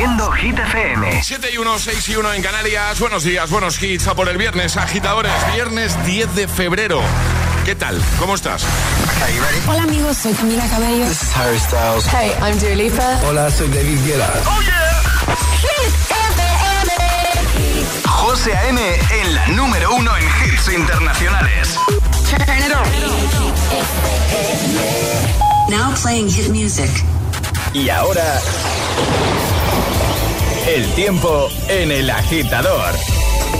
Haciendo 0.00 0.32
Hit 0.32 0.58
FM. 0.58 1.22
7 1.22 1.50
y 1.52 1.58
1, 1.58 1.78
6 1.78 2.08
y 2.08 2.16
1 2.16 2.32
en 2.32 2.40
Canarias. 2.42 2.98
Buenos 3.00 3.22
días, 3.22 3.50
buenos 3.50 3.82
hits. 3.82 4.08
A 4.08 4.14
por 4.14 4.30
el 4.30 4.38
viernes, 4.38 4.78
agitadores. 4.78 5.30
Viernes 5.52 5.94
10 6.06 6.34
de 6.36 6.48
febrero. 6.48 7.02
¿Qué 7.66 7.74
tal? 7.74 8.02
¿Cómo 8.18 8.34
estás? 8.34 8.64
Hola 9.68 9.82
amigos, 9.82 10.16
soy 10.16 10.32
Camila 10.32 10.66
Cabello. 10.70 11.04
This 11.04 11.22
is 11.22 11.36
Harry 11.36 11.58
Styles. 11.58 12.06
Hey, 12.06 12.32
I'm 12.40 12.58
Dua 12.58 12.74
Lipa. 12.76 13.20
Hola, 13.28 13.50
soy 13.50 13.68
David 13.68 13.98
Guetta. 14.06 14.32
¡Oh, 14.46 14.62
yeah! 14.62 15.02
Hit 15.60 15.94
FM. 16.08 16.88
José 18.08 18.56
A.M. 18.56 18.80
en 19.20 19.34
la 19.34 19.48
número 19.48 19.94
uno 19.96 20.16
en 20.16 20.24
hits 20.24 20.72
internacionales. 20.72 21.78
Turn 22.30 22.40
it 22.40 22.72
on. 22.74 22.88
Now 25.70 25.94
playing 25.94 26.30
hit 26.30 26.48
music. 26.48 26.90
Y 27.74 27.90
ahora... 27.90 28.40
El 30.66 30.86
tiempo 30.94 31.48
en 31.68 31.90
el 31.90 32.10
agitador. 32.10 32.94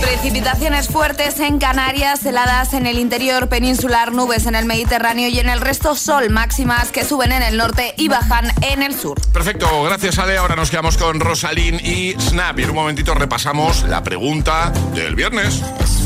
Precipitaciones 0.01 0.87
fuertes 0.87 1.39
en 1.39 1.59
Canarias, 1.59 2.25
heladas 2.25 2.73
en 2.73 2.85
el 2.85 2.99
interior 2.99 3.49
peninsular, 3.49 4.11
nubes 4.11 4.45
en 4.45 4.55
el 4.55 4.65
Mediterráneo 4.65 5.27
y 5.27 5.39
en 5.39 5.49
el 5.49 5.61
resto 5.61 5.95
sol 5.95 6.29
máximas 6.29 6.91
que 6.91 7.03
suben 7.03 7.31
en 7.31 7.43
el 7.43 7.57
norte 7.57 7.93
y 7.97 8.07
bajan 8.07 8.47
en 8.61 8.83
el 8.83 8.95
sur. 8.95 9.19
Perfecto, 9.33 9.83
gracias 9.83 10.17
Ale. 10.19 10.37
Ahora 10.37 10.55
nos 10.55 10.69
quedamos 10.69 10.97
con 10.97 11.19
Rosalín 11.19 11.79
y 11.83 12.13
Snap. 12.19 12.59
Y 12.59 12.63
en 12.63 12.69
un 12.69 12.75
momentito 12.75 13.13
repasamos 13.13 13.83
la 13.83 14.03
pregunta 14.03 14.71
del 14.93 15.15
viernes. 15.15 15.61
It's 15.79 16.05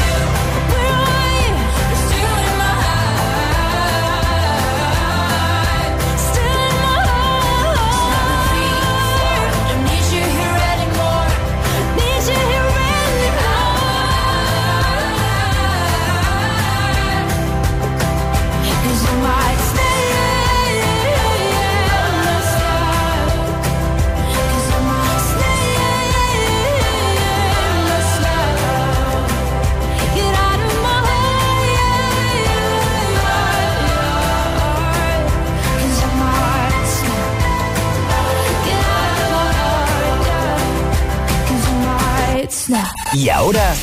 Y 43.13 43.29
ahora, 43.29 43.73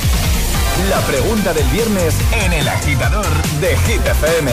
la 0.88 1.00
pregunta 1.02 1.52
del 1.52 1.66
viernes 1.68 2.14
en 2.32 2.52
el 2.52 2.68
agitador 2.68 3.26
de 3.60 3.76
Hit 3.78 4.06
FM. 4.06 4.52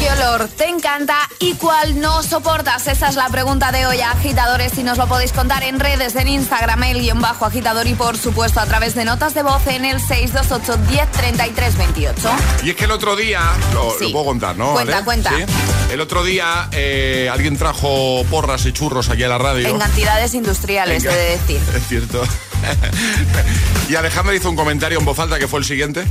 ¿Qué 0.00 0.10
olor 0.10 0.48
te 0.48 0.68
encanta 0.68 1.16
y 1.38 1.54
cuál 1.54 2.00
no 2.00 2.22
soportas? 2.24 2.88
Esa 2.88 3.08
es 3.08 3.14
la 3.14 3.28
pregunta 3.28 3.70
de 3.70 3.86
hoy, 3.86 4.00
agitadores, 4.00 4.76
y 4.76 4.82
nos 4.82 4.98
lo 4.98 5.06
podéis 5.06 5.32
contar 5.32 5.62
en 5.62 5.78
redes, 5.78 6.16
en 6.16 6.26
Instagram, 6.28 6.82
el 6.82 7.00
guion 7.00 7.20
bajo 7.20 7.46
agitador 7.46 7.86
y 7.86 7.94
por 7.94 8.18
supuesto 8.18 8.58
a 8.60 8.66
través 8.66 8.94
de 8.96 9.04
notas 9.04 9.32
de 9.34 9.44
voz 9.44 9.64
en 9.68 9.84
el 9.84 10.00
628 10.00 10.76
10 10.90 11.10
33 11.12 11.78
28. 11.78 12.28
Y 12.64 12.70
es 12.70 12.76
que 12.76 12.84
el 12.84 12.90
otro 12.90 13.14
día, 13.14 13.40
lo, 13.72 13.92
Sí. 13.96 14.06
lo 14.06 14.12
puedo 14.12 14.24
contar, 14.26 14.56
¿no? 14.56 14.72
Cuenta, 14.72 15.04
cuenta. 15.04 15.30
¿Sí? 15.30 15.44
El 15.92 16.00
otro 16.00 16.24
día 16.24 16.68
eh, 16.72 17.30
alguien 17.32 17.56
trajo 17.56 18.24
porras 18.28 18.66
y 18.66 18.72
churros 18.72 19.08
aquí 19.08 19.22
a 19.22 19.28
la 19.28 19.38
radio. 19.38 19.68
En 19.68 19.78
cantidades 19.78 20.34
industriales, 20.34 21.04
he 21.04 21.08
de 21.08 21.38
decir. 21.38 21.60
Es 21.76 21.86
cierto. 21.86 22.22
y 23.88 23.94
Alejandra 23.94 24.34
hizo 24.34 24.48
un 24.50 24.56
comentario 24.56 24.98
en 24.98 25.04
voz 25.04 25.18
alta 25.18 25.38
que 25.38 25.48
fue 25.48 25.58
el 25.60 25.64
siguiente. 25.64 26.04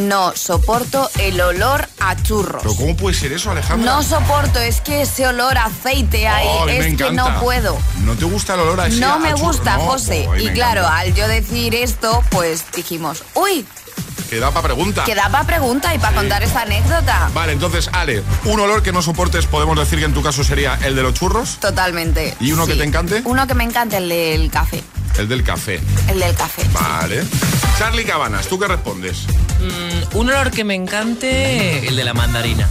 No 0.00 0.32
soporto 0.36 1.10
el 1.18 1.40
olor 1.40 1.88
a 1.98 2.14
churros. 2.22 2.62
¿Pero 2.62 2.74
cómo 2.76 2.96
puede 2.96 3.16
ser 3.16 3.32
eso, 3.32 3.50
Alejandra? 3.50 3.92
No 3.94 4.02
soporto, 4.04 4.60
es 4.60 4.80
que 4.80 5.02
ese 5.02 5.26
olor 5.26 5.58
a 5.58 5.64
aceite 5.64 6.28
ahí, 6.28 6.46
Oh, 6.48 6.68
es 6.68 6.96
que 6.96 7.10
no 7.10 7.40
puedo. 7.40 7.76
¿No 8.04 8.14
te 8.14 8.24
gusta 8.24 8.54
el 8.54 8.60
olor 8.60 8.80
a 8.80 8.86
ese 8.86 9.00
No 9.00 9.14
a 9.14 9.18
me 9.18 9.32
gusta, 9.34 9.76
No, 9.76 9.84
José. 9.86 10.26
oh, 10.28 10.32
mí 10.32 10.44
y 10.44 10.48
claro, 10.50 10.82
encanta. 10.82 10.98
al 11.00 11.14
yo 11.14 11.26
decir 11.26 11.74
esto, 11.74 12.22
pues 12.30 12.64
dijimos, 12.76 13.24
uy, 13.34 13.66
Que 14.30 14.38
da 14.38 14.52
para 14.52 14.62
pregunta. 14.68 15.02
que 15.04 15.16
da 15.16 15.28
para 15.30 15.44
pregunta 15.44 15.92
y 15.92 15.98
para 15.98 16.14
contar 16.14 16.44
esta 16.44 16.62
anécdota. 16.62 17.30
Vale, 17.34 17.52
entonces, 17.54 17.88
Ale, 17.92 18.22
un 18.44 18.60
olor 18.60 18.84
que 18.84 18.92
no 18.92 19.02
soportes, 19.02 19.46
podemos 19.46 19.76
decir 19.76 19.98
que 19.98 20.04
en 20.04 20.14
tu 20.14 20.22
caso 20.22 20.44
sería 20.44 20.78
el 20.84 20.94
de 20.94 21.02
los 21.02 21.14
churros, 21.14 21.58
Totalmente. 21.58 22.36
¿Y 22.38 22.52
uno 22.52 22.66
que 22.66 22.76
te 22.76 22.84
encante? 22.84 23.22
Uno 23.24 23.48
que 23.48 23.54
me 23.54 23.64
encante, 23.64 23.96
el 23.96 24.08
del 24.08 24.48
café. 24.52 24.84
El 25.18 25.28
del 25.28 25.42
café. 25.42 25.80
El 26.08 26.18
del 26.20 26.34
café. 26.34 26.62
Vale. 26.72 27.22
Charlie 27.78 28.04
Cabanas, 28.04 28.46
¿tú 28.48 28.58
qué 28.58 28.66
respondes? 28.68 29.24
Mm, 29.60 30.16
un 30.16 30.28
olor 30.30 30.50
que 30.50 30.64
me 30.64 30.74
encante, 30.74 31.86
el 31.88 31.96
de 31.96 32.04
la 32.04 32.14
mandarina. 32.14 32.68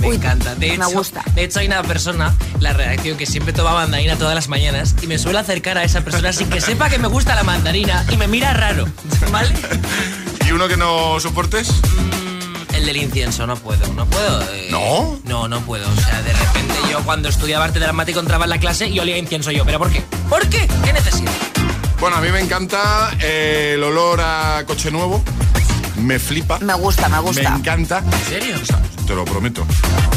Me 0.00 0.08
Uy, 0.08 0.16
encanta. 0.16 0.54
De 0.54 0.68
me 0.68 0.74
hecho, 0.76 0.90
gusta. 0.90 1.22
De 1.34 1.44
hecho, 1.44 1.60
hay 1.60 1.66
una 1.66 1.82
persona, 1.82 2.34
la 2.58 2.72
redacción, 2.72 3.18
que 3.18 3.26
siempre 3.26 3.52
toma 3.52 3.74
mandarina 3.74 4.16
todas 4.16 4.34
las 4.34 4.48
mañanas 4.48 4.94
y 5.02 5.06
me 5.06 5.18
suele 5.18 5.38
acercar 5.38 5.76
a 5.76 5.84
esa 5.84 6.00
persona 6.02 6.32
sin 6.32 6.48
que 6.48 6.60
sepa 6.62 6.88
que 6.88 6.98
me 6.98 7.08
gusta 7.08 7.34
la 7.34 7.42
mandarina 7.42 8.04
y 8.10 8.16
me 8.16 8.26
mira 8.26 8.52
raro. 8.54 8.86
¿Vale? 9.30 9.50
uno 10.52 10.66
que 10.66 10.76
no 10.76 11.20
soportes? 11.20 11.68
Mm, 11.70 12.74
el 12.74 12.86
del 12.86 12.96
incienso, 12.96 13.46
no 13.46 13.54
puedo, 13.56 13.86
no 13.92 14.04
puedo. 14.06 14.42
eh, 14.52 14.68
¿No? 14.70 15.20
No, 15.24 15.46
no 15.48 15.60
puedo. 15.60 15.86
O 15.88 15.96
sea, 16.00 16.20
de 16.22 16.32
repente 16.32 16.74
yo 16.90 17.00
cuando 17.04 17.28
estudiaba 17.28 17.66
arte 17.66 17.78
dramático 17.78 18.18
entraba 18.20 18.44
en 18.44 18.50
la 18.50 18.58
clase 18.58 18.88
y 18.88 18.98
olía 18.98 19.16
incienso 19.16 19.50
yo. 19.52 19.64
¿Pero 19.64 19.78
por 19.78 19.90
qué? 19.92 20.02
¿Por 20.28 20.48
qué? 20.48 20.66
¿Qué 20.84 20.92
necesidad? 20.92 21.30
Bueno, 22.00 22.16
a 22.16 22.20
mí 22.20 22.30
me 22.30 22.40
encanta 22.40 23.10
eh, 23.20 23.72
el 23.74 23.82
olor 23.82 24.20
a 24.22 24.64
coche 24.66 24.90
nuevo. 24.90 25.22
Me 25.96 26.18
flipa. 26.18 26.58
Me 26.60 26.72
gusta, 26.74 27.08
me 27.08 27.16
Me 27.16 27.22
gusta. 27.22 27.54
encanta. 27.54 27.98
¿En 27.98 28.24
serio? 28.24 28.56
O 28.60 28.64
sea, 28.64 28.80
te 29.06 29.14
lo 29.14 29.24
prometo. 29.26 29.66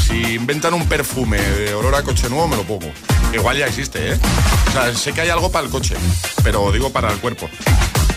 Si 0.08 0.36
inventan 0.36 0.74
un 0.74 0.88
perfume 0.88 1.42
de 1.42 1.74
olor 1.74 1.96
a 1.96 2.04
coche 2.04 2.30
nuevo, 2.30 2.48
me 2.48 2.56
lo 2.56 2.64
pongo. 2.64 2.90
Igual 3.34 3.58
ya 3.58 3.66
existe, 3.68 4.14
¿eh? 4.14 4.20
O 4.70 4.72
sea, 4.72 4.94
sé 4.96 5.12
que 5.12 5.22
hay 5.22 5.30
algo 5.30 5.52
para 5.52 5.66
el 5.66 5.72
coche, 5.72 5.96
pero 6.44 6.72
digo 6.72 6.90
para 6.92 7.12
el 7.12 7.18
cuerpo. 7.20 7.50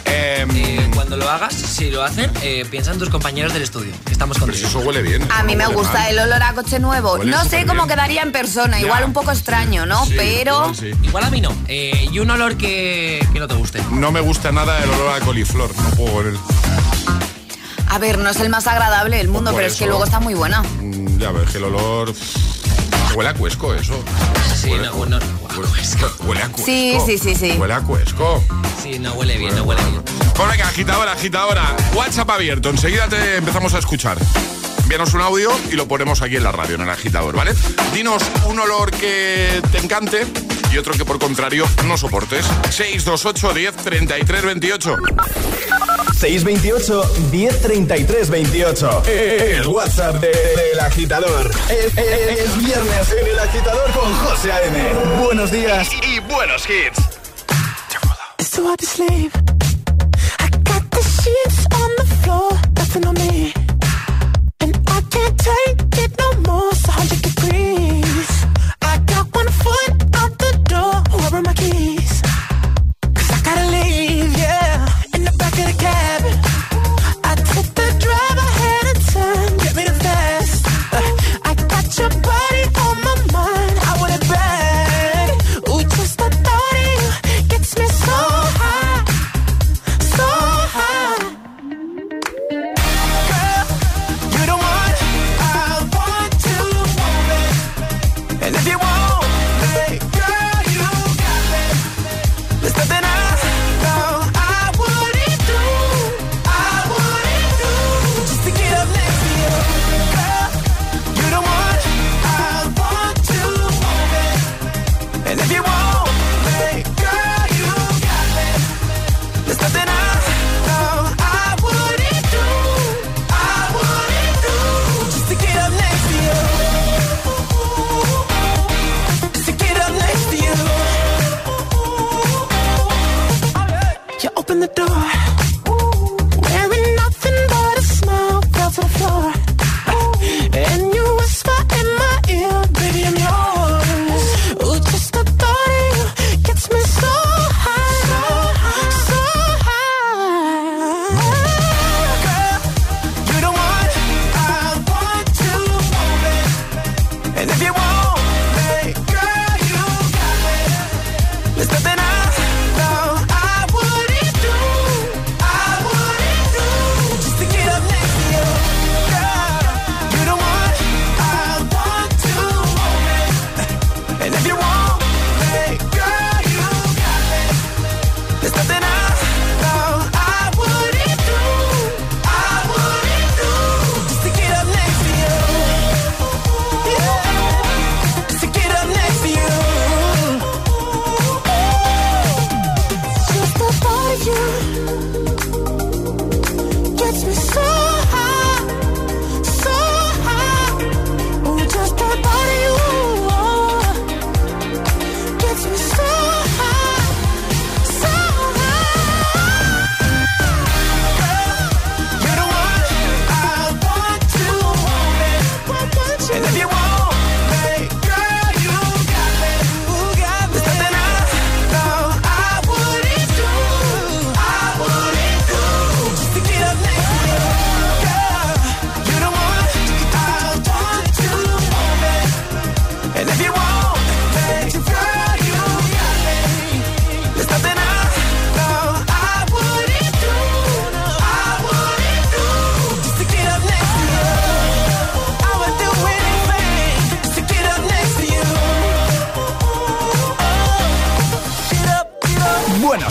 Em, 0.06 0.50
Eh, 0.54 0.90
cuando 0.94 1.16
lo 1.16 1.28
hagas, 1.28 1.52
si 1.54 1.90
lo 1.90 2.02
hacen, 2.02 2.30
eh, 2.42 2.64
piensa 2.70 2.92
en 2.92 2.98
tus 2.98 3.08
compañeros 3.10 3.52
del 3.52 3.62
estudio, 3.62 3.92
que 4.04 4.12
estamos 4.12 4.36
pero 4.36 4.46
contigo. 4.48 4.68
eso 4.68 4.78
huele 4.80 5.02
bien. 5.02 5.26
A 5.32 5.42
mí 5.42 5.54
no 5.54 5.68
me 5.68 5.74
gusta 5.74 5.94
mal. 5.94 6.10
el 6.10 6.18
olor 6.20 6.42
a 6.42 6.52
coche 6.54 6.78
nuevo. 6.78 7.14
Huele 7.14 7.30
no 7.30 7.44
sé 7.44 7.64
cómo 7.66 7.84
bien. 7.84 7.88
quedaría 7.96 8.22
en 8.22 8.32
persona, 8.32 8.78
Ya. 8.78 8.86
igual 8.86 9.04
un 9.04 9.12
poco 9.12 9.32
extraño, 9.32 9.84
¿no? 9.86 10.04
Sí, 10.06 10.14
Pero 10.16 10.54
igual 10.56 10.76
sí. 10.76 10.92
Igual 11.02 11.24
a 11.24 11.30
mí 11.30 11.40
no. 11.40 11.52
Eh, 11.68 12.08
y 12.10 12.18
un 12.20 12.30
olor 12.30 12.56
que, 12.56 13.26
que 13.32 13.38
no 13.40 13.48
te 13.48 13.54
guste. 13.54 13.82
No 13.90 14.12
me 14.12 14.20
gusta 14.20 14.52
nada 14.52 14.82
el 14.82 14.90
olor 14.90 15.20
a 15.20 15.24
coliflor. 15.24 15.70
No 15.76 15.90
puedo 15.90 16.12
con 16.14 16.26
él. 16.28 16.38
a 17.88 17.98
ver, 17.98 18.18
no 18.18 18.28
es 18.30 18.40
el 18.40 18.48
más 18.48 18.66
agradable 18.66 19.16
del 19.18 19.28
mundo, 19.28 19.50
Por 19.50 19.60
pero 19.60 19.72
es 19.72 19.78
que 19.78 19.86
luego 19.86 20.04
está 20.04 20.20
muy 20.20 20.34
buena. 20.34 20.62
Mm, 20.62 21.18
Ya 21.18 21.30
ves 21.32 21.50
que 21.50 21.58
el 21.58 21.64
olor. 21.64 22.12
Huele 23.14 23.30
a 23.30 23.34
cuesco 23.34 23.74
eso. 23.74 23.98
Sí, 24.54 24.68
Huele- 24.68 24.86
no, 24.86 25.06
no, 25.06 25.18
no, 25.18 25.45
huele, 25.58 25.70
huele 26.26 26.42
a 26.42 26.48
cuesco. 26.48 26.64
Sí, 26.64 26.98
sí, 27.06 27.18
sí, 27.18 27.34
sí. 27.34 27.56
Huele 27.58 27.74
a 27.74 27.80
cuesco. 27.80 28.42
Sí, 28.82 28.98
no 28.98 29.12
huele 29.14 29.38
bien, 29.38 29.54
no 29.56 29.62
huele 29.64 29.82
bien. 29.84 30.02
Pues 30.34 30.48
venga, 30.50 30.68
agitadora, 30.68 31.12
agitadora. 31.12 31.76
WhatsApp 31.94 32.30
abierto. 32.30 32.70
Enseguida 32.70 33.08
te 33.08 33.36
empezamos 33.36 33.74
a 33.74 33.78
escuchar. 33.78 34.18
Envíanos 34.82 35.14
un 35.14 35.20
audio 35.20 35.50
y 35.70 35.74
lo 35.74 35.88
ponemos 35.88 36.22
aquí 36.22 36.36
en 36.36 36.44
la 36.44 36.52
radio, 36.52 36.76
en 36.76 36.82
el 36.82 36.90
agitador, 36.90 37.34
¿vale? 37.34 37.52
Dinos 37.92 38.22
un 38.46 38.60
olor 38.60 38.92
que 38.92 39.60
te 39.72 39.78
encante 39.78 40.24
y 40.72 40.78
otro 40.78 40.94
que 40.94 41.04
por 41.04 41.18
contrario 41.18 41.66
no 41.86 41.98
soportes. 41.98 42.46
628 42.70 43.54
10 43.54 43.76
33 43.76 44.44
28. 44.44 44.96
628 46.18 47.04
1033 47.30 48.30
28. 48.30 49.02
El 49.06 49.66
WhatsApp 49.66 50.16
de- 50.20 50.28
del 50.28 50.80
agitador. 50.80 51.50
Es, 51.68 51.96
es- 51.96 52.38
es 52.38 52.58
viernes 52.58 53.12
en 53.20 53.26
el 53.26 53.38
agitador 53.38 53.90
con 53.92 54.12
José 54.14 54.52
A.M. 54.52 54.78
Buenos 55.22 55.50
días 55.50 55.88
y 56.02 56.20
buenos 56.20 56.62
hits. 56.68 56.98
It's 58.38 58.50
too 58.50 58.66
hard 58.66 58.78
to 58.78 58.86
sleep. 58.86 59.32
I 60.38 60.48
got 60.64 60.82
the 60.90 61.02
sheets 61.02 61.66
on 61.72 61.90
the 61.98 62.06
floor, 62.22 62.52
nothing 62.76 63.06
on 63.06 63.14
me. 63.14 63.52
And 64.60 64.74
I 64.88 65.00
can't 65.10 65.36
take 65.38 66.04
it 66.04 66.12
no 66.18 66.52
more, 66.52 66.70
it's 66.72 67.25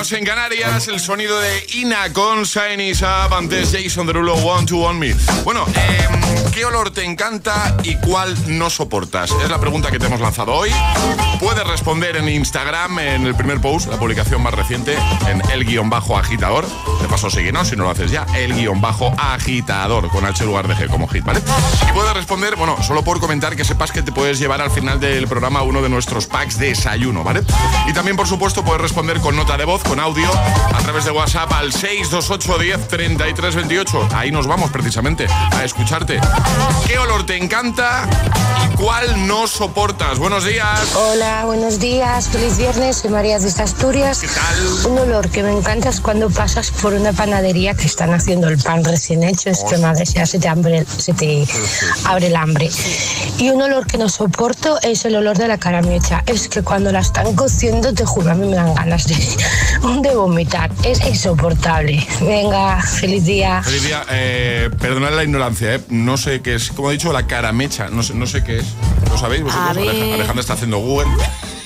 En 0.00 0.24
Canarias, 0.24 0.88
el 0.88 0.98
sonido 0.98 1.38
de 1.40 1.66
Ina 1.74 2.10
con 2.14 2.44
Shiny 2.44 2.92
Up, 2.92 3.34
antes 3.34 3.70
Jason 3.70 4.06
Derulo, 4.06 4.32
One 4.34 4.66
to 4.66 4.78
One 4.78 4.98
Me. 4.98 5.14
Bueno, 5.44 5.66
em, 5.66 6.50
¿qué 6.52 6.64
olor 6.64 6.90
te 6.90 7.04
encanta 7.04 7.76
y 7.82 7.96
cuál 7.96 8.34
no 8.46 8.70
soportas? 8.70 9.30
Es 9.44 9.50
la 9.50 9.60
pregunta 9.60 9.90
que 9.90 9.98
te 9.98 10.06
hemos 10.06 10.18
lanzado 10.18 10.54
hoy. 10.54 10.70
Puedes 11.38 11.66
responder 11.66 12.16
en 12.16 12.30
Instagram, 12.30 12.98
en 12.98 13.26
el 13.26 13.34
primer 13.34 13.60
post, 13.60 13.88
la 13.88 13.98
publicación 13.98 14.42
más 14.42 14.54
reciente, 14.54 14.96
en 15.28 15.42
el 15.50 15.66
guion 15.66 15.90
bajo 15.90 16.16
agitador. 16.16 16.66
De 17.02 17.06
paso, 17.06 17.28
síguenos 17.28 17.68
si 17.68 17.76
no 17.76 17.84
lo 17.84 17.90
haces 17.90 18.10
ya, 18.10 18.26
el 18.34 18.54
guion 18.54 18.80
bajo 18.80 19.14
agitador, 19.18 20.08
con 20.08 20.24
H 20.24 20.44
lugar 20.46 20.66
de 20.66 20.76
G 20.76 20.88
como 20.88 21.08
hit, 21.08 21.24
¿vale? 21.24 21.42
Y 21.88 21.92
puedes 21.92 22.14
responder, 22.14 22.56
bueno, 22.56 22.82
solo 22.82 23.04
por 23.04 23.20
comentar 23.20 23.54
que 23.54 23.66
sepas 23.66 23.92
que 23.92 24.02
te 24.02 24.12
puedes 24.12 24.38
llevar 24.38 24.62
al 24.62 24.70
final 24.70 24.98
del 24.98 25.28
programa 25.28 25.62
uno 25.62 25.82
de 25.82 25.90
nuestros 25.90 26.26
packs 26.26 26.58
de 26.58 26.68
desayuno, 26.68 27.22
¿vale? 27.22 27.42
Y 27.86 27.92
también, 27.92 28.16
por 28.16 28.26
supuesto, 28.26 28.64
puedes 28.64 28.80
responder 28.80 29.20
con 29.20 29.36
nota 29.36 29.58
de 29.58 29.66
voz, 29.66 29.82
con 29.90 29.98
audio, 29.98 30.30
a 30.72 30.78
través 30.84 31.04
de 31.04 31.10
WhatsApp 31.10 31.52
al 31.52 31.72
628 31.72 32.58
10 32.62 32.86
33 32.88 33.56
28. 33.56 34.08
Ahí 34.14 34.30
nos 34.30 34.46
vamos 34.46 34.70
precisamente 34.70 35.26
a 35.28 35.64
escucharte. 35.64 36.20
¿Qué 36.86 36.96
olor 36.96 37.26
te 37.26 37.36
encanta 37.36 38.08
y 38.72 38.76
cuál 38.76 39.26
no 39.26 39.48
soportas? 39.48 40.20
Buenos 40.20 40.44
días. 40.44 40.94
Hola, 40.94 41.42
buenos 41.44 41.80
días. 41.80 42.28
Feliz 42.28 42.56
viernes. 42.56 42.98
Soy 42.98 43.10
María 43.10 43.40
de 43.40 43.48
Asturias. 43.48 44.20
¿Qué 44.20 44.28
tal? 44.28 44.92
Un 44.92 44.98
olor 45.00 45.28
que 45.28 45.42
me 45.42 45.50
encanta 45.50 45.88
es 45.88 46.00
cuando 46.00 46.30
pasas 46.30 46.70
por 46.70 46.94
una 46.94 47.12
panadería 47.12 47.74
que 47.74 47.86
están 47.86 48.14
haciendo 48.14 48.46
el 48.46 48.58
pan 48.58 48.84
recién 48.84 49.24
hecho. 49.24 49.50
Es 49.50 49.64
que 49.68 49.76
madre, 49.78 50.06
se 50.06 50.38
te, 50.38 50.48
hambre- 50.48 50.86
se 50.86 51.14
te 51.14 51.48
abre 52.04 52.28
el 52.28 52.36
hambre. 52.36 52.70
Y 53.38 53.50
un 53.50 53.60
olor 53.60 53.88
que 53.88 53.98
no 53.98 54.08
soporto 54.08 54.78
es 54.82 55.04
el 55.04 55.16
olor 55.16 55.36
de 55.36 55.48
la 55.48 55.58
caramecha. 55.58 56.22
Es 56.26 56.46
que 56.48 56.62
cuando 56.62 56.92
la 56.92 57.00
están 57.00 57.34
cociendo, 57.34 57.92
te 57.92 58.04
juro, 58.04 58.30
a 58.30 58.34
mí 58.34 58.46
me 58.46 58.54
dan 58.54 58.72
ganas 58.74 59.08
de, 59.08 59.16
de 60.02 60.14
vomitar. 60.14 60.70
Es 60.84 61.00
insoportable. 61.06 62.06
Venga, 62.20 62.80
feliz 62.82 63.24
día. 63.24 63.62
Feliz 63.62 63.82
día. 63.84 64.04
Eh, 64.10 64.70
perdonad 64.78 65.12
la 65.12 65.24
ignorancia, 65.24 65.74
¿eh? 65.76 65.80
No 65.88 66.16
sé 66.16 66.40
qué 66.42 66.54
es. 66.54 66.70
Como 66.70 66.90
he 66.90 66.94
dicho, 66.94 67.12
la 67.12 67.26
caramecha. 67.26 67.88
No 67.90 68.02
sé, 68.02 68.14
no 68.14 68.26
sé 68.26 68.42
qué 68.44 68.58
es. 68.58 68.66
¿Lo 69.10 69.18
sabéis 69.18 69.42
vosotros? 69.42 69.76
Alejandra 69.76 70.40
está 70.40 70.52
haciendo 70.54 70.78
Google. 70.78 71.08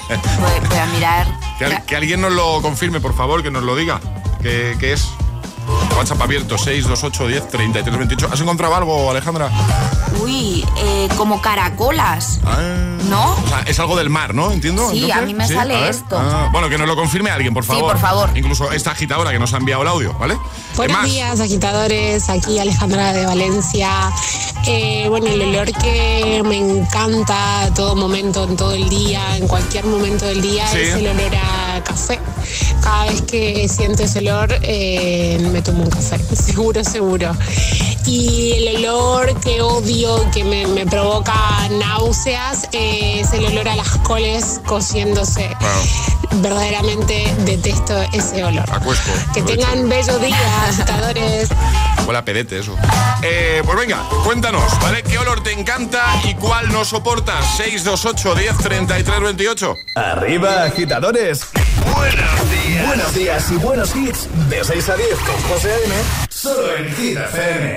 Voy, 0.09 0.69
voy 0.69 0.79
a 0.79 0.87
mirar. 0.95 1.27
Que, 1.59 1.65
al- 1.67 1.85
que 1.85 1.97
alguien 1.97 2.21
nos 2.21 2.33
lo 2.33 2.61
confirme, 2.63 3.01
por 3.01 3.17
favor, 3.17 3.43
que 3.43 3.51
nos 3.51 3.63
lo 3.63 3.77
diga. 3.77 4.01
¿Qué, 4.43 4.77
qué 4.79 4.93
es? 4.93 5.09
WhatsApp 5.97 6.21
abierto 6.23 6.59
628 6.59 7.27
10 7.29 7.49
33 7.49 7.99
28. 7.99 8.29
¿Has 8.33 8.41
encontrado 8.41 8.75
algo, 8.75 9.11
Alejandra? 9.11 9.51
Uy, 10.23 10.65
eh, 10.79 11.09
como 11.17 11.41
caracolas. 11.41 12.41
Ah. 12.45 12.59
¿No? 13.09 13.33
O 13.33 13.49
sea, 13.49 13.61
es 13.67 13.79
algo 13.79 13.97
del 13.97 14.11
mar, 14.11 14.35
¿no? 14.35 14.51
Entiendo. 14.53 14.91
Sí, 14.91 15.11
a 15.11 15.21
mí 15.23 15.35
me 15.35 15.47
sale 15.47 15.89
esto. 15.89 16.17
Ah, 16.19 16.49
bueno, 16.53 16.69
que 16.69 16.79
nos 16.79 16.87
lo 16.87 16.97
confirme 16.97 17.31
alguien, 17.31 17.53
por 17.53 17.65
Sí, 17.65 17.69
favor. 17.73 17.93
por 17.93 17.99
favor. 18.01 18.31
Incluso 18.35 18.71
esta 18.73 18.93
agitadora 18.93 19.31
que 19.33 19.39
nos 19.39 19.53
ha 19.55 19.59
enviado 19.59 19.83
el 19.83 19.89
audio, 19.89 20.15
¿vale? 20.15 20.37
Buenos 20.77 21.05
días, 21.05 21.41
agitadores. 21.41 22.29
Aquí 22.29 22.59
Alejandra 22.59 23.13
de 23.13 23.27
Valencia. 23.27 23.91
Eh, 24.67 25.07
bueno, 25.11 25.27
el 25.27 25.43
olor 25.43 25.71
que 25.73 26.43
me 26.45 26.57
encanta 26.57 27.65
a 27.65 27.75
todo 27.75 27.95
momento, 27.95 28.45
en 28.45 28.57
todo 28.57 28.73
el 28.73 28.89
día, 28.89 29.37
en 29.37 29.47
cualquier 29.47 29.85
momento 29.85 30.25
del 30.25 30.41
día, 30.41 30.67
Sí. 30.69 30.79
es 30.79 30.95
el 30.95 31.09
olor 31.09 31.33
a 31.37 31.74
café. 31.95 32.19
Cada 32.83 33.05
vez 33.05 33.23
que 33.23 33.69
siento 33.69 34.03
ese 34.03 34.19
olor, 34.19 34.49
eh, 34.63 35.39
me 35.53 35.63
tomo 35.63 35.85
un 35.85 35.91
café, 35.91 36.19
seguro, 36.35 36.83
seguro. 36.83 37.31
Y 38.05 38.53
el 38.59 38.85
olor 38.85 39.39
que 39.41 39.63
odio, 39.63 40.29
que 40.33 40.43
me, 40.45 40.67
me 40.67 40.85
provoca 40.87 41.35
náuseas, 41.71 42.69
eh, 42.73 43.21
es 43.21 43.33
el 43.33 43.47
olor 43.47 43.69
a 43.69 43.77
las 43.77 43.89
coles 43.99 44.61
cociéndose. 44.67 45.49
Verdaderamente 46.43 47.33
detesto 47.45 47.95
ese 48.13 48.43
olor. 48.43 48.67
Que 49.33 49.43
tengan 49.43 49.89
bello 49.89 50.19
día, 50.19 50.65
agitadores. 50.69 51.49
Huele 52.07 52.19
a 52.19 52.25
pedete 52.25 52.59
eso. 52.59 52.77
Eh, 53.23 53.63
pues 53.65 53.79
venga, 53.79 53.99
cuéntanos, 54.25 54.79
¿vale? 54.81 55.03
¿Qué 55.03 55.19
olor 55.19 55.43
te 55.43 55.53
encanta 55.53 56.05
y 56.25 56.35
cuál 56.35 56.71
no 56.71 56.85
soportas? 56.85 57.57
628 57.57 58.35
10 58.35 58.59
33 58.59 59.21
28. 59.21 59.77
Arriba, 59.97 60.65
agitadores. 60.65 61.47
Buenos 61.95 62.51
días. 62.51 62.87
Buenos 62.87 63.15
días 63.15 63.51
y 63.51 63.57
buenos 63.57 63.97
hits. 63.97 64.29
De 64.49 64.63
6 64.63 64.89
a 64.89 64.97
10 64.97 65.09
con 65.21 65.43
José 65.51 65.73
A.M. 65.73 65.95
Solo 66.29 66.77
en 66.77 66.95
Hit 66.95 67.17
FM. 67.17 67.77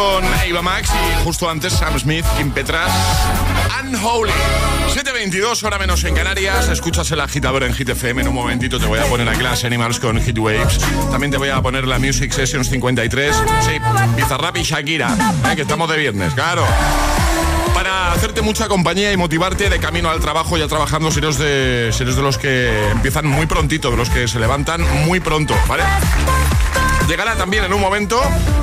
con 0.00 0.24
Ava 0.24 0.62
Max 0.62 0.90
y 0.90 1.24
justo 1.24 1.50
antes 1.50 1.74
Sam 1.74 1.98
Smith, 1.98 2.24
Kim 2.38 2.50
Petras, 2.52 2.90
Unholy. 3.82 4.32
7.22, 4.94 5.62
hora 5.62 5.78
menos 5.78 6.02
en 6.04 6.14
Canarias. 6.14 6.68
Escuchas 6.68 7.10
el 7.10 7.20
agitador 7.20 7.64
en 7.64 7.74
Hit 7.74 7.90
FM. 7.90 8.22
En 8.22 8.28
un 8.28 8.34
momentito 8.34 8.78
te 8.78 8.86
voy 8.86 8.98
a 8.98 9.04
poner 9.04 9.28
a 9.28 9.34
Glass 9.34 9.64
Animals 9.64 10.00
con 10.00 10.18
Hit 10.18 10.38
Waves. 10.38 10.78
También 11.10 11.30
te 11.30 11.36
voy 11.36 11.50
a 11.50 11.60
poner 11.60 11.86
la 11.86 11.98
Music 11.98 12.32
Sessions 12.32 12.70
53. 12.70 13.36
Sí, 13.60 13.72
Bizarrap 14.16 14.56
y 14.56 14.62
Shakira. 14.62 15.14
¿eh? 15.50 15.56
Que 15.56 15.62
estamos 15.62 15.90
de 15.90 15.98
viernes, 15.98 16.32
claro. 16.32 16.64
Para 17.74 18.12
hacerte 18.12 18.40
mucha 18.40 18.68
compañía 18.68 19.12
y 19.12 19.18
motivarte 19.18 19.68
de 19.68 19.78
camino 19.80 20.08
al 20.08 20.20
trabajo, 20.20 20.56
ya 20.56 20.66
trabajando, 20.66 21.10
si 21.10 21.18
eres 21.18 21.36
de, 21.36 21.90
si 21.92 22.04
eres 22.04 22.16
de 22.16 22.22
los 22.22 22.38
que 22.38 22.90
empiezan 22.90 23.26
muy 23.26 23.44
prontito, 23.44 23.90
de 23.90 23.98
los 23.98 24.08
que 24.08 24.28
se 24.28 24.40
levantan 24.40 24.82
muy 25.04 25.20
pronto, 25.20 25.54
¿vale? 25.68 25.84
Llegará 27.10 27.34
también 27.34 27.64
en 27.64 27.72
un 27.72 27.80
momento 27.80 28.22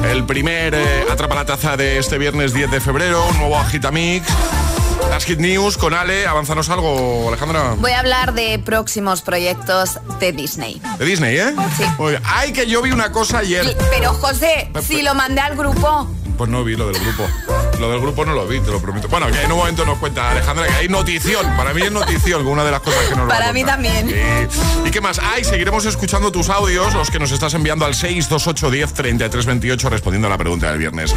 el 0.10 0.23
primer 0.23 0.73
eh, 0.73 1.03
Atrapa 1.12 1.36
la 1.36 1.43
Taza 1.43 1.75
de 1.75 1.97
este 1.97 2.17
viernes 2.17 2.53
10 2.53 2.71
de 2.71 2.79
febrero, 2.79 3.27
un 3.27 3.38
nuevo 3.39 3.57
Agitamix. 3.57 4.25
Las 5.10 5.25
Hit 5.25 5.39
News 5.39 5.77
con 5.77 5.93
Ale. 5.93 6.25
Avanzanos 6.25 6.69
algo, 6.69 7.27
Alejandra. 7.27 7.75
Voy 7.77 7.91
a 7.91 7.99
hablar 7.99 8.33
de 8.33 8.57
próximos 8.60 9.21
proyectos 9.21 9.99
de 10.21 10.31
Disney. 10.31 10.81
De 10.97 11.03
Disney, 11.03 11.38
¿eh? 11.38 11.53
Sí. 11.75 11.83
Ay, 12.23 12.53
que 12.53 12.67
yo 12.67 12.81
vi 12.81 12.91
una 12.91 13.12
cosa 13.12 13.39
ayer. 13.39 13.75
Pero 13.91 14.13
José, 14.13 14.71
si 14.81 15.01
lo 15.01 15.13
mandé 15.13 15.41
al 15.41 15.57
grupo. 15.57 16.07
Pues 16.38 16.49
no 16.49 16.63
vi 16.63 16.77
lo 16.77 16.88
del 16.88 17.03
grupo. 17.03 17.27
Lo 17.79 17.91
del 17.91 17.99
grupo 17.99 18.25
no 18.25 18.33
lo 18.33 18.47
vi, 18.47 18.59
te 18.59 18.71
lo 18.71 18.81
prometo. 18.81 19.07
Bueno, 19.07 19.27
que 19.27 19.41
en 19.41 19.51
un 19.51 19.57
momento 19.57 19.85
nos 19.85 19.97
cuenta 19.99 20.31
Alejandra 20.31 20.67
que 20.67 20.73
hay 20.73 20.87
notición. 20.87 21.45
Para 21.55 21.73
mí 21.73 21.81
es 21.81 21.91
notición, 21.91 22.45
una 22.47 22.63
de 22.63 22.71
las 22.71 22.81
cosas 22.81 23.05
que 23.07 23.15
nos 23.15 23.29
va 23.29 23.35
a 23.35 23.39
Para 23.39 23.53
mí 23.53 23.63
también. 23.63 24.09
Sí. 24.09 24.59
¿Y 24.85 24.91
qué 24.91 25.01
más? 25.01 25.19
Ay, 25.19 25.43
seguiremos 25.43 25.85
escuchando 25.85 26.31
tus 26.31 26.49
audios, 26.49 26.93
los 26.93 27.11
que 27.11 27.19
nos 27.19 27.31
estás 27.31 27.53
enviando 27.53 27.85
al 27.85 27.93
628 27.93 28.71
10 28.71 28.93
33 28.93 29.45
28 29.45 29.89
respondiendo 29.89 30.27
a 30.27 30.31
la 30.31 30.37
pregunta 30.37 30.69
del 30.69 30.79
viernes. 30.79 31.13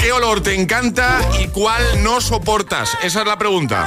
¿Qué 0.00 0.12
olor 0.12 0.42
te 0.42 0.54
encanta 0.54 1.18
y 1.40 1.48
cuál 1.48 1.82
no 2.02 2.20
soportas? 2.20 2.90
Esa 3.02 3.20
es 3.20 3.26
la 3.26 3.38
pregunta. 3.38 3.86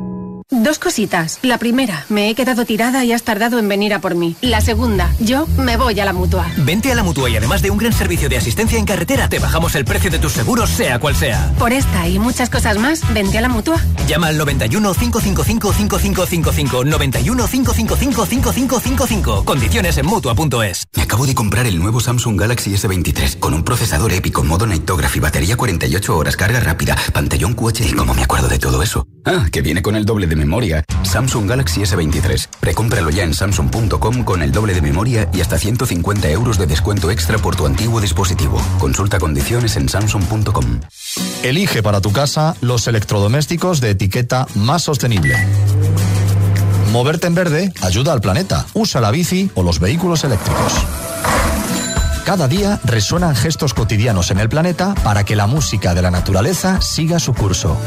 Dos 0.53 0.79
cositas. 0.79 1.39
La 1.43 1.57
primera, 1.57 2.05
me 2.09 2.29
he 2.29 2.35
quedado 2.35 2.65
tirada 2.65 3.05
y 3.05 3.13
has 3.13 3.23
tardado 3.23 3.57
en 3.57 3.69
venir 3.69 3.93
a 3.93 4.01
por 4.01 4.15
mí. 4.15 4.35
La 4.41 4.59
segunda, 4.59 5.15
yo 5.21 5.47
me 5.57 5.77
voy 5.77 5.97
a 6.01 6.03
la 6.03 6.11
mutua. 6.11 6.45
Vente 6.57 6.91
a 6.91 6.95
la 6.95 7.03
mutua 7.03 7.29
y 7.29 7.37
además 7.37 7.61
de 7.61 7.71
un 7.71 7.77
gran 7.77 7.93
servicio 7.93 8.27
de 8.27 8.35
asistencia 8.35 8.77
en 8.77 8.83
carretera, 8.83 9.29
te 9.29 9.39
bajamos 9.39 9.75
el 9.75 9.85
precio 9.85 10.11
de 10.11 10.19
tus 10.19 10.33
seguros, 10.33 10.69
sea 10.69 10.99
cual 10.99 11.15
sea. 11.15 11.53
Por 11.57 11.71
esta 11.71 12.05
y 12.09 12.19
muchas 12.19 12.49
cosas 12.49 12.77
más, 12.77 13.01
vente 13.13 13.37
a 13.37 13.41
la 13.41 13.47
mutua. 13.47 13.77
Llama 14.07 14.27
al 14.27 14.37
91 14.37 14.93
555 14.93 15.71
5555. 15.71 16.83
91 16.83 17.47
555 17.47 18.25
5555. 18.25 19.45
Condiciones 19.45 19.97
en 19.99 20.05
mutua.es. 20.05 20.85
Me 20.97 21.03
acabo 21.03 21.27
de 21.27 21.33
comprar 21.33 21.65
el 21.65 21.79
nuevo 21.79 22.01
Samsung 22.01 22.37
Galaxy 22.37 22.71
S23 22.71 23.39
con 23.39 23.53
un 23.53 23.63
procesador 23.63 24.11
épico, 24.11 24.43
modo 24.43 24.67
Nightography, 24.67 25.21
batería 25.21 25.55
48 25.55 26.17
horas, 26.17 26.35
carga 26.35 26.59
rápida, 26.59 26.97
pantallón 27.13 27.53
QHD. 27.53 27.85
¿Y 27.85 27.93
cómo 27.93 28.13
me 28.13 28.23
acuerdo 28.23 28.49
de 28.49 28.59
todo 28.59 28.83
eso? 28.83 29.07
Ah, 29.25 29.45
que 29.51 29.61
viene 29.61 29.81
con 29.81 29.95
el 29.95 30.05
doble 30.05 30.25
de 30.25 30.35
memoria. 30.35 30.83
Samsung 31.03 31.47
Galaxy 31.47 31.81
S23. 31.81 32.47
Precómpralo 32.59 33.09
ya 33.09 33.23
en 33.23 33.33
samsung.com 33.33 34.23
con 34.23 34.41
el 34.41 34.51
doble 34.51 34.73
de 34.73 34.81
memoria 34.81 35.29
y 35.33 35.41
hasta 35.41 35.57
150 35.57 36.29
euros 36.29 36.57
de 36.57 36.65
descuento 36.65 37.11
extra 37.11 37.37
por 37.37 37.55
tu 37.55 37.65
antiguo 37.65 38.01
dispositivo. 38.01 38.59
Consulta 38.79 39.19
condiciones 39.19 39.75
en 39.75 39.89
samsung.com. 39.89 40.81
Elige 41.43 41.83
para 41.83 42.01
tu 42.01 42.11
casa 42.11 42.55
los 42.61 42.87
electrodomésticos 42.87 43.79
de 43.79 43.91
etiqueta 43.91 44.47
más 44.55 44.83
sostenible. 44.83 45.35
Moverte 46.91 47.27
en 47.27 47.35
verde 47.35 47.73
ayuda 47.81 48.13
al 48.13 48.21
planeta. 48.21 48.65
Usa 48.73 49.01
la 49.01 49.11
bici 49.11 49.51
o 49.53 49.63
los 49.63 49.79
vehículos 49.79 50.23
eléctricos. 50.23 50.73
Cada 52.25 52.47
día 52.47 52.79
resuenan 52.83 53.35
gestos 53.35 53.73
cotidianos 53.73 54.31
en 54.31 54.39
el 54.39 54.49
planeta 54.49 54.95
para 55.03 55.23
que 55.23 55.35
la 55.35 55.47
música 55.47 55.93
de 55.93 56.01
la 56.01 56.11
naturaleza 56.11 56.81
siga 56.81 57.19
su 57.19 57.33
curso. 57.33 57.77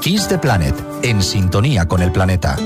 Kiss 0.00 0.28
the 0.28 0.38
Planet, 0.38 0.74
en 1.02 1.22
sintonía 1.22 1.86
con 1.86 2.00
el 2.00 2.10
planeta. 2.10 2.56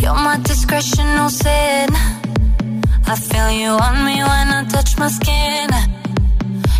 You're 0.00 0.14
my 0.14 0.36
discretion, 0.42 1.16
no 1.16 1.30
sin. 1.30 1.88
I 3.06 3.16
feel 3.16 3.50
you 3.52 3.70
on 3.70 4.04
me 4.04 4.22
when 4.22 4.48
I 4.50 4.66
touch 4.68 4.98
my 4.98 5.08
skin. 5.08 5.70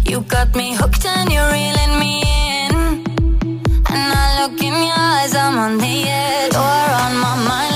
You 0.05 0.21
got 0.29 0.55
me 0.55 0.75
hooked 0.75 1.07
and 1.07 1.33
you're 1.33 1.51
reeling 1.53 1.99
me 1.99 2.21
in. 2.21 2.75
And 3.89 4.13
I 4.13 4.43
look 4.43 4.61
in 4.61 4.75
your 4.75 4.99
eyes, 4.99 5.35
I'm 5.35 5.59
on 5.59 5.79
the 5.79 6.05
edge. 6.07 6.53
You're 6.53 6.63
on 6.63 7.17
my 7.19 7.49
mind. 7.49 7.74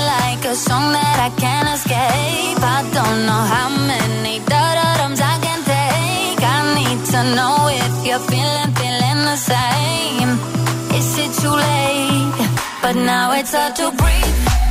a 0.49 0.55
song 0.55 0.91
that 0.93 1.17
I 1.19 1.29
can't 1.39 1.69
escape. 1.77 2.57
I 2.57 2.81
don't 2.97 3.21
know 3.27 3.43
how 3.53 3.69
many 3.69 4.39
da-da-dums 4.49 5.21
I 5.21 5.37
can 5.45 5.61
take. 5.61 6.41
I 6.41 6.59
need 6.73 6.99
to 7.13 7.21
know 7.37 7.69
if 7.69 7.93
you're 8.07 8.25
feeling, 8.31 8.71
feeling 8.79 9.21
the 9.29 9.37
same. 9.37 10.31
Is 10.97 11.09
it 11.23 11.31
too 11.41 11.53
late? 11.53 12.33
But 12.81 12.95
now 12.95 13.31
it's 13.33 13.53
hard 13.53 13.75
to 13.75 13.91
breathe. 13.91 14.68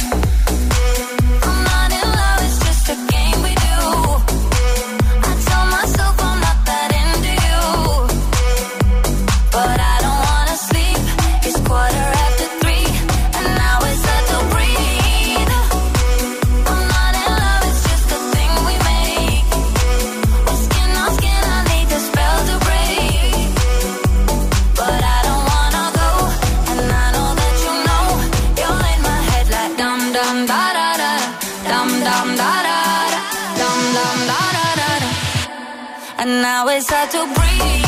now 36.58 36.66
it's 36.66 36.90
hard 36.90 37.08
to 37.12 37.22
breathe. 37.34 37.87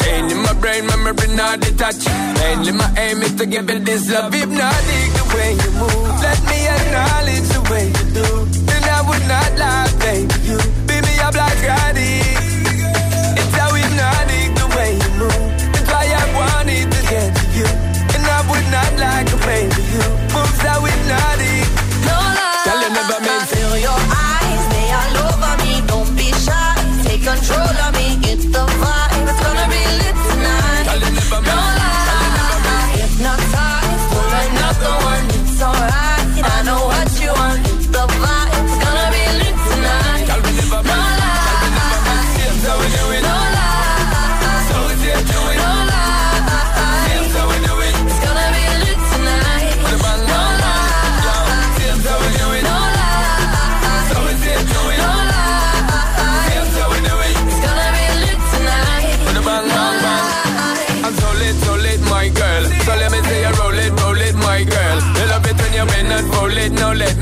Staying 0.00 0.30
in 0.30 0.40
my 0.42 0.52
brain, 0.54 0.86
memory 0.86 1.28
not 1.34 1.60
detached. 1.60 2.08
Mainly 2.38 2.72
my 2.72 2.90
aim 2.96 3.22
is 3.22 3.34
to 3.36 3.46
give 3.46 3.68
it 3.70 3.84
this 3.84 4.10
love. 4.10 4.34
If 4.34 4.48
not, 4.48 4.78
dig 4.88 5.10
the 5.18 5.24
way 5.34 5.50
you 5.62 5.70
move. 5.80 6.08
Let 6.22 6.40
me 6.50 6.58
acknowledge 6.76 7.48
the 7.54 7.62
way 7.70 7.84
you 7.96 8.04
do. 8.18 8.28
Then 8.68 8.84
I 8.96 9.00
would 9.08 9.24
not 9.34 9.50
lie, 9.62 9.90
baby. 10.02 10.34
You 10.48 10.58
be 10.88 10.96
me 11.06 11.14
up 11.26 11.34
like 11.34 11.62
I 11.66 11.92
It's 13.40 13.54
how 13.58 13.70
hypnotic 13.74 14.50
the 14.60 14.66
way 14.76 14.90
you 15.02 15.10
move. 15.20 15.48
It's 15.78 15.90
why 15.92 16.06
I 16.22 16.24
wanted 16.38 16.86
to 16.94 17.00
get 17.10 17.28
to 17.38 17.46
you. 17.58 17.68
And 18.14 18.22
I 18.36 18.40
would 18.48 18.66
not 18.76 18.92
like 19.04 19.26
to 19.32 19.36
baby 19.46 19.82
you. 19.94 20.04
Moves 20.34 20.60
how 20.66 20.80
hypnotic. 20.86 21.66
No 22.08 22.16
lie. 22.38 22.64
Tell 22.66 22.80
you 22.84 22.90
never 22.98 23.18
meant 23.26 23.44
Feel 23.52 23.74
your 23.88 24.00
eyes, 24.30 24.64
they 24.72 24.86
all 24.98 25.16
over 25.26 25.54
me. 25.64 25.72
Don't 25.90 26.12
be 26.16 26.28
shy, 26.44 26.74
take 27.04 27.22
control 27.24 27.76
of 27.86 27.92
me. 27.94 27.97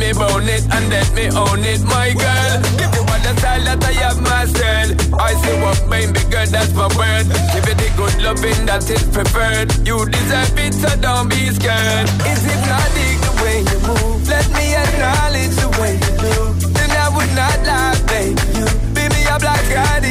Me 0.07 0.13
bone 0.13 0.49
it 0.49 0.63
and 0.71 0.89
let 0.89 1.09
me 1.15 1.27
own 1.35 1.63
it, 1.65 1.83
my 1.83 2.15
girl. 2.15 2.55
Give 2.79 2.93
you 2.95 3.03
all 3.11 3.23
the 3.27 3.33
style 3.39 3.65
that 3.67 3.83
I 3.83 3.93
have 4.07 4.21
mastered. 4.23 4.95
I 5.19 5.35
say 5.43 5.55
what 5.63 5.79
baby 5.91 6.23
girl, 6.31 6.47
that's 6.47 6.73
my 6.75 6.87
word. 6.95 7.27
Give 7.51 7.67
it 7.67 7.79
the 7.83 7.91
good 7.99 8.15
loving 8.23 8.67
that 8.71 8.87
is 8.87 9.03
preferred. 9.11 9.69
You 9.83 10.07
deserve 10.07 10.59
it, 10.63 10.75
so 10.75 10.91
don't 11.03 11.29
be 11.29 11.51
scared. 11.51 12.07
Is 12.23 12.43
it 12.47 12.63
not 12.71 12.87
the 12.95 13.33
way 13.43 13.59
you 13.67 13.79
move? 13.83 14.23
Let 14.29 14.47
me 14.55 14.67
acknowledge 14.79 15.55
the 15.59 15.71
way 15.81 15.95
you 15.99 16.13
do. 16.23 16.35
Then 16.71 16.91
I 16.95 17.07
would 17.11 17.33
not 17.35 17.59
lie, 17.67 17.99
baby. 18.07 18.39
You 18.55 18.67
be 18.95 19.05
me 19.11 19.23
up 19.27 19.43
like 19.43 19.71
I 19.75 20.06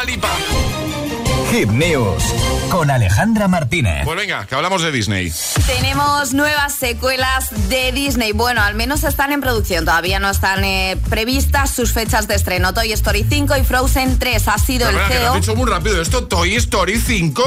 Paul 0.00 0.10
y 0.10 0.16
Dua 0.16 0.28
Lipa. 0.28 0.28
Hit 1.50 1.68
News 1.72 2.39
con 2.70 2.90
Alejandra 2.90 3.48
Martínez. 3.48 4.04
Pues 4.04 4.16
venga, 4.16 4.46
que 4.46 4.54
hablamos 4.54 4.82
de 4.82 4.92
Disney. 4.92 5.32
Tenemos 5.66 6.32
nuevas 6.32 6.72
secuelas 6.72 7.50
de 7.68 7.90
Disney. 7.92 8.32
Bueno, 8.32 8.62
al 8.62 8.74
menos 8.74 9.02
están 9.04 9.32
en 9.32 9.40
producción. 9.40 9.84
Todavía 9.84 10.20
no 10.20 10.30
están 10.30 10.64
eh, 10.64 10.96
previstas 11.10 11.70
sus 11.70 11.92
fechas 11.92 12.28
de 12.28 12.36
estreno. 12.36 12.72
Toy 12.72 12.92
Story 12.92 13.26
5 13.28 13.56
y 13.56 13.64
Frozen 13.64 14.18
3 14.18 14.48
ha 14.48 14.58
sido 14.58 14.86
Pero 14.86 15.00
el 15.00 15.08
que 15.08 15.14
lo 15.14 15.20
CEO. 15.20 15.34
has 15.34 15.40
dicho 15.40 15.56
muy 15.56 15.68
rápido. 15.68 16.00
Esto, 16.00 16.24
Toy 16.26 16.54
Story 16.56 16.98
5. 16.98 17.42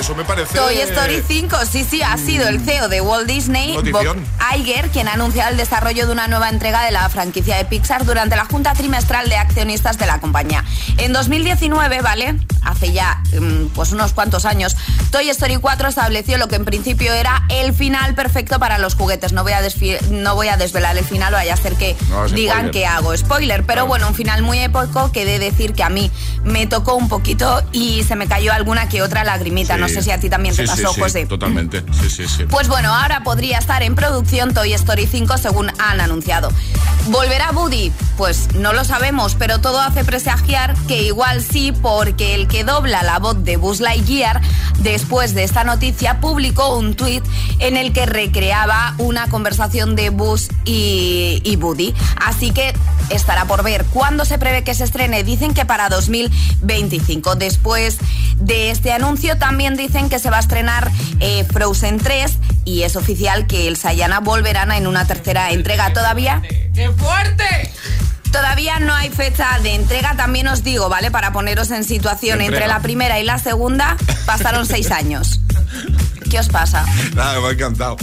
Eso 0.00 0.14
me 0.14 0.24
parece. 0.24 0.56
Toy 0.56 0.78
Story 0.80 1.22
5, 1.26 1.56
sí, 1.70 1.84
sí, 1.88 2.02
ha 2.02 2.16
sido 2.16 2.48
el 2.48 2.60
CEO 2.60 2.88
de 2.88 3.00
Walt 3.02 3.28
Disney, 3.28 3.74
Bob 3.74 3.84
Notición. 3.84 4.24
Iger, 4.56 4.88
quien 4.90 5.08
ha 5.08 5.12
anunciado 5.12 5.50
el 5.50 5.56
desarrollo 5.58 6.06
de 6.06 6.12
una 6.12 6.26
nueva 6.26 6.48
entrega 6.48 6.84
de 6.84 6.90
la 6.90 7.08
franquicia 7.10 7.56
de 7.56 7.66
Pixar 7.66 8.04
durante 8.06 8.34
la 8.34 8.46
junta 8.46 8.72
trimestral 8.72 9.28
de 9.28 9.36
accionistas 9.36 9.98
de 9.98 10.06
la 10.06 10.20
compañía. 10.20 10.64
En 10.96 11.12
2019, 11.12 12.00
¿vale? 12.00 12.38
Hace 12.62 12.92
ya 12.92 13.20
mm, 13.38 13.66
pues 13.74 13.92
unos 13.92 14.14
cuantos 14.14 14.46
años, 14.46 14.53
Toy 15.10 15.28
Story 15.30 15.56
4 15.56 15.88
estableció 15.88 16.38
lo 16.38 16.48
que 16.48 16.56
en 16.56 16.64
principio 16.64 17.12
era 17.12 17.42
el 17.48 17.72
final 17.74 18.14
perfecto 18.14 18.58
para 18.58 18.78
los 18.78 18.94
juguetes. 18.94 19.32
No 19.32 19.42
voy 19.42 19.52
a, 19.52 19.60
no 20.10 20.34
voy 20.34 20.48
a 20.48 20.56
desvelar 20.56 20.96
el 20.96 21.04
final, 21.04 21.32
vaya 21.32 21.54
a 21.54 21.56
ser 21.56 21.74
que 21.74 21.96
No, 22.08 22.26
digan 22.28 22.70
que 22.70 22.86
hago 22.86 23.16
spoiler, 23.16 23.64
pero 23.64 23.86
bueno, 23.86 24.08
un 24.08 24.14
final 24.14 24.42
muy 24.42 24.58
épico 24.58 25.10
que 25.12 25.24
de 25.24 25.38
decir 25.38 25.72
que 25.74 25.82
a 25.82 25.88
mí 25.88 26.10
me 26.44 26.66
tocó 26.66 26.94
un 26.94 27.08
poquito 27.08 27.62
y 27.72 28.02
se 28.04 28.16
me 28.16 28.26
cayó 28.26 28.52
alguna 28.52 28.88
que 28.88 29.02
otra 29.02 29.24
lagrimita. 29.24 29.76
No 29.76 29.88
Sí. 29.88 29.94
sé 29.94 30.02
si 30.02 30.10
a 30.10 30.18
ti 30.20 30.28
también 30.30 30.54
te 30.56 30.66
Sí, 30.66 30.74
sí, 30.76 30.82
pasó, 30.82 30.94
sí, 30.94 31.00
José. 31.00 31.26
Totalmente. 31.26 31.82
Sí, 32.00 32.10
sí, 32.10 32.28
sí. 32.28 32.44
Pues 32.44 32.68
bueno, 32.68 32.92
ahora 32.94 33.22
podría 33.22 33.58
estar 33.58 33.82
en 33.82 33.94
producción 33.94 34.52
Toy 34.54 34.72
Story 34.74 35.06
5 35.06 35.38
según 35.38 35.70
han 35.78 36.00
anunciado. 36.00 36.50
¿Volverá 37.08 37.50
Woody? 37.52 37.92
Pues 38.16 38.54
no 38.54 38.72
lo 38.72 38.84
sabemos, 38.84 39.34
pero 39.34 39.60
todo 39.60 39.80
hace 39.80 40.04
presagiar 40.04 40.74
que 40.88 41.02
igual 41.02 41.42
sí, 41.42 41.72
porque 41.72 42.34
el 42.34 42.48
que 42.48 42.64
dobla 42.64 43.02
la 43.02 43.18
voz 43.18 43.42
de 43.44 43.56
Buzz 43.56 43.80
Lightyear, 43.80 44.40
después 44.80 45.34
de 45.34 45.44
esta 45.44 45.64
noticia, 45.64 46.20
publicó 46.20 46.76
un 46.76 46.94
tuit 46.94 47.24
en 47.58 47.76
el 47.76 47.92
que 47.92 48.06
recreaba 48.06 48.94
una 48.98 49.28
conversación 49.28 49.96
de 49.96 50.10
Buzz 50.10 50.48
y, 50.64 51.40
y 51.44 51.56
Woody. 51.56 51.94
Así 52.16 52.50
que 52.50 52.74
estará 53.10 53.44
por 53.44 53.62
ver 53.62 53.84
cuándo 53.86 54.24
se 54.24 54.38
prevé 54.38 54.64
que 54.64 54.74
se 54.74 54.84
estrene. 54.84 55.24
Dicen 55.24 55.54
que 55.54 55.64
para 55.64 55.88
2025. 55.88 57.36
Después 57.36 57.98
de 58.36 58.70
este 58.70 58.92
anuncio 58.92 59.38
también 59.38 59.76
dicen 59.76 60.08
que 60.08 60.18
se 60.18 60.30
va 60.30 60.38
a 60.38 60.40
estrenar 60.40 60.90
eh, 61.20 61.44
Frozen 61.44 61.98
3 61.98 62.38
y 62.64 62.82
es 62.82 62.96
oficial 62.96 63.46
que 63.46 63.68
el 63.68 63.76
Sayana 63.76 64.20
volverán 64.20 64.72
en 64.72 64.86
una 64.86 65.06
tercera 65.06 65.50
entrega 65.50 65.92
todavía. 65.92 66.42
¡Qué 66.74 66.90
fuerte! 66.90 67.72
Todavía 68.34 68.80
no 68.80 68.92
hay 68.92 69.10
fecha 69.10 69.60
de 69.62 69.76
entrega, 69.76 70.16
también 70.16 70.48
os 70.48 70.64
digo, 70.64 70.88
¿vale? 70.88 71.12
Para 71.12 71.32
poneros 71.32 71.70
en 71.70 71.84
situación, 71.84 72.40
Entrega. 72.40 72.64
entre 72.64 72.66
la 72.66 72.82
primera 72.82 73.20
y 73.20 73.22
la 73.22 73.38
segunda 73.38 73.96
pasaron 74.26 74.66
seis 74.66 74.90
años. 74.90 75.40
¿Qué 76.30 76.40
os 76.40 76.48
pasa? 76.48 76.84
Nada, 77.14 77.40
me 77.40 77.46
ha 77.46 77.50
encantado. 77.52 77.96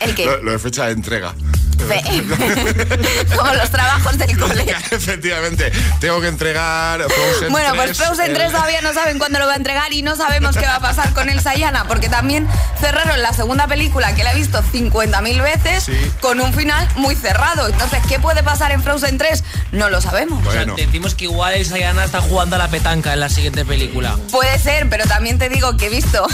¿El 0.00 0.14
qué? 0.14 0.26
Lo, 0.26 0.42
lo 0.42 0.52
de 0.52 0.58
fecha 0.58 0.86
de 0.86 0.92
entrega. 0.92 1.34
Como 3.36 3.54
los 3.54 3.70
trabajos 3.70 4.18
del 4.18 4.36
cole. 4.38 4.66
Efectivamente, 4.90 5.70
tengo 6.00 6.20
que 6.20 6.28
entregar 6.28 7.00
Frozen 7.02 7.48
Bueno, 7.52 7.74
pues 7.74 7.96
3, 7.96 7.98
Frozen 7.98 8.26
el- 8.30 8.34
3 8.34 8.52
todavía 8.52 8.82
no 8.82 8.92
saben 8.92 9.18
cuándo 9.18 9.38
lo 9.38 9.46
va 9.46 9.52
a 9.52 9.56
entregar 9.56 9.92
y 9.92 10.02
no 10.02 10.16
sabemos 10.16 10.56
qué 10.56 10.66
va 10.66 10.76
a 10.76 10.80
pasar 10.80 11.12
con 11.14 11.28
el 11.28 11.40
Sayana, 11.40 11.86
porque 11.86 12.08
también 12.08 12.48
cerraron 12.80 13.22
la 13.22 13.32
segunda 13.32 13.66
película 13.66 14.14
que 14.14 14.24
la 14.24 14.32
he 14.32 14.36
visto 14.36 14.60
50.000 14.62 15.42
veces 15.42 15.86
con 16.20 16.40
un 16.40 16.52
final 16.52 16.88
muy 16.96 17.14
cerrado. 17.14 17.68
Entonces, 17.68 18.00
¿qué 18.08 18.18
puede 18.18 18.42
pasar 18.42 18.72
en 18.72 18.82
Frozen 18.82 19.18
3? 19.18 19.44
No 19.72 19.88
lo 19.90 20.00
sabemos. 20.00 20.44
O 20.46 20.52
sea, 20.52 20.64
decimos 20.64 21.14
que 21.14 21.24
igual 21.24 21.54
el 21.54 21.64
Sayana 21.64 22.04
está 22.04 22.20
jugando 22.20 22.56
a 22.56 22.58
la 22.58 22.68
petanca 22.68 23.12
en 23.12 23.20
la 23.20 23.28
siguiente 23.28 23.64
película. 23.64 24.16
Puede 24.30 24.58
ser, 24.58 24.88
pero 24.88 25.04
también 25.06 25.38
te 25.38 25.48
digo 25.48 25.76
que 25.76 25.86
he 25.86 25.90
visto, 25.90 26.26